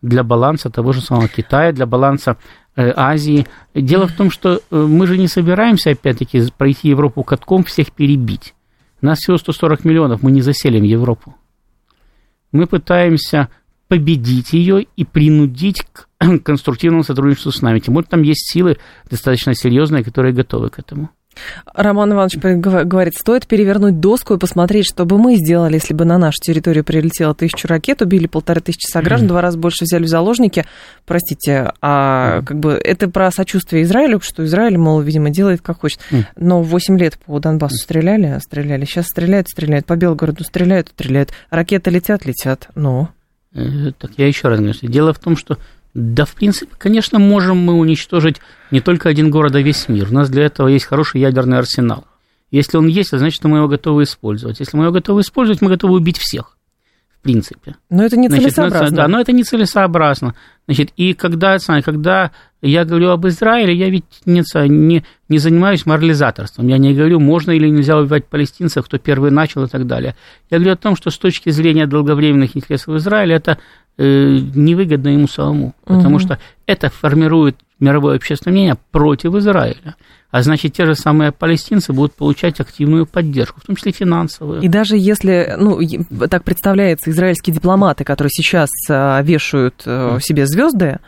[0.02, 2.38] для баланса того же самого Китая, для баланса
[2.76, 3.48] э, Азии.
[3.76, 8.54] Дело в том, что э, мы же не собираемся, опять-таки, пройти Европу катком, всех перебить.
[9.02, 11.36] Нас всего 140 миллионов, мы не заселим Европу.
[12.52, 13.50] Мы пытаемся
[13.88, 16.08] победить ее и принудить к
[16.44, 17.80] конструктивному сотрудничеству с нами.
[17.80, 18.78] Тем более там есть силы
[19.10, 21.10] достаточно серьезные, которые готовы к этому.
[21.74, 26.06] Роман Иванович гов- говорит, стоит перевернуть доску и посмотреть, что бы мы сделали, если бы
[26.06, 30.08] на нашу территорию прилетело тысячу ракет, убили полторы тысячи сограждан, два раза больше взяли в
[30.08, 30.66] заложники.
[31.06, 36.00] Простите, а как бы это про сочувствие Израилю, что Израиль, мол, видимо, делает как хочет.
[36.12, 36.26] Мгм.
[36.36, 38.86] Но 8 лет по Донбассу стреляли, стреляли.
[38.86, 39.86] Сейчас стреляют, стреляют.
[39.86, 41.32] По Белгороду стреляют, стреляют.
[41.50, 42.68] Ракеты летят, летят.
[42.76, 43.08] Ну,
[43.54, 45.58] Э, Так я еще раз говорю, дело в том, что
[45.94, 48.38] да, в принципе, конечно, можем мы уничтожить
[48.72, 50.08] не только один город, а весь мир.
[50.10, 52.06] У нас для этого есть хороший ядерный арсенал.
[52.50, 54.60] Если он есть, значит, мы его готовы использовать.
[54.60, 56.58] Если мы его готовы использовать, мы готовы убить всех.
[57.18, 57.76] В принципе.
[57.92, 58.98] но это Значит, нецелесообразно.
[58.98, 60.34] да, но это нецелесообразно.
[60.66, 62.32] Значит, и когда, когда
[62.64, 66.68] я говорю об Израиле, я ведь не, не, не занимаюсь морализаторством.
[66.68, 70.16] Я не говорю, можно или нельзя убивать палестинцев, кто первый начал и так далее.
[70.50, 73.60] Я говорю о том, что с точки зрения долговременных интересов Израиля это
[74.02, 76.20] невыгодно ему самому, потому Мгм.
[76.20, 79.96] что это формирует мировое общественное мнение против Израиля.
[80.30, 84.62] А значит, те же самые палестинцы будут получать активную поддержку, в том числе финансовую.
[84.62, 85.78] И даже если, ну,
[86.30, 91.00] так представляется, израильские дипломаты, которые сейчас а, вешают а, себе звезды,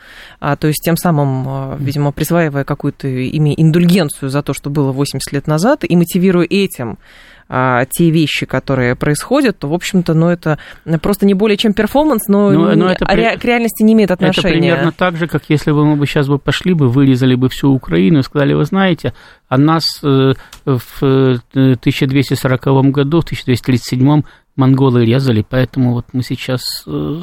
[0.42, 4.92] а, то есть тем самым, а, видимо, присваивая какую-то ими индульгенцию за то, что было
[4.92, 6.98] 80 лет назад, и мотивируя этим
[7.50, 10.58] а, те вещи, которые происходят, то, в общем-то, ну, это
[11.02, 13.84] просто не более чем перформанс, но, Ну, не- но это а при- ре- к реальности
[13.84, 14.50] не имеет отношения.
[14.50, 17.50] Это примерно так же, как если бы мы бы сейчас бы пошли бы, вырезали бы
[17.50, 19.14] всю Украину и сказали, вы знаете,
[19.50, 20.34] а нас э,
[20.66, 24.24] в э, 1240 году, в 1237
[24.56, 27.22] монголы резали, поэтому вот мы сейчас, э,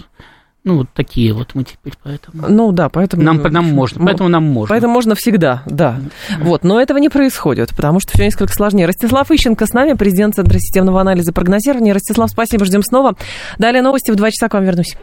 [0.63, 2.45] ну, вот такие вот мы теперь, поэтому...
[2.49, 3.23] Ну да, поэтому...
[3.23, 4.69] Нам, нам можно, мо- поэтому нам можно.
[4.75, 5.99] Поэтому можно всегда, да.
[6.39, 8.87] Вот, но этого не происходит, потому что все несколько сложнее.
[8.87, 11.95] Ростислав Ищенко с нами, президент Центра системного анализа и прогнозирования.
[11.95, 13.15] Ростислав, спасибо, ждем снова.
[13.59, 14.97] Далее новости в два часа к вам вернусь.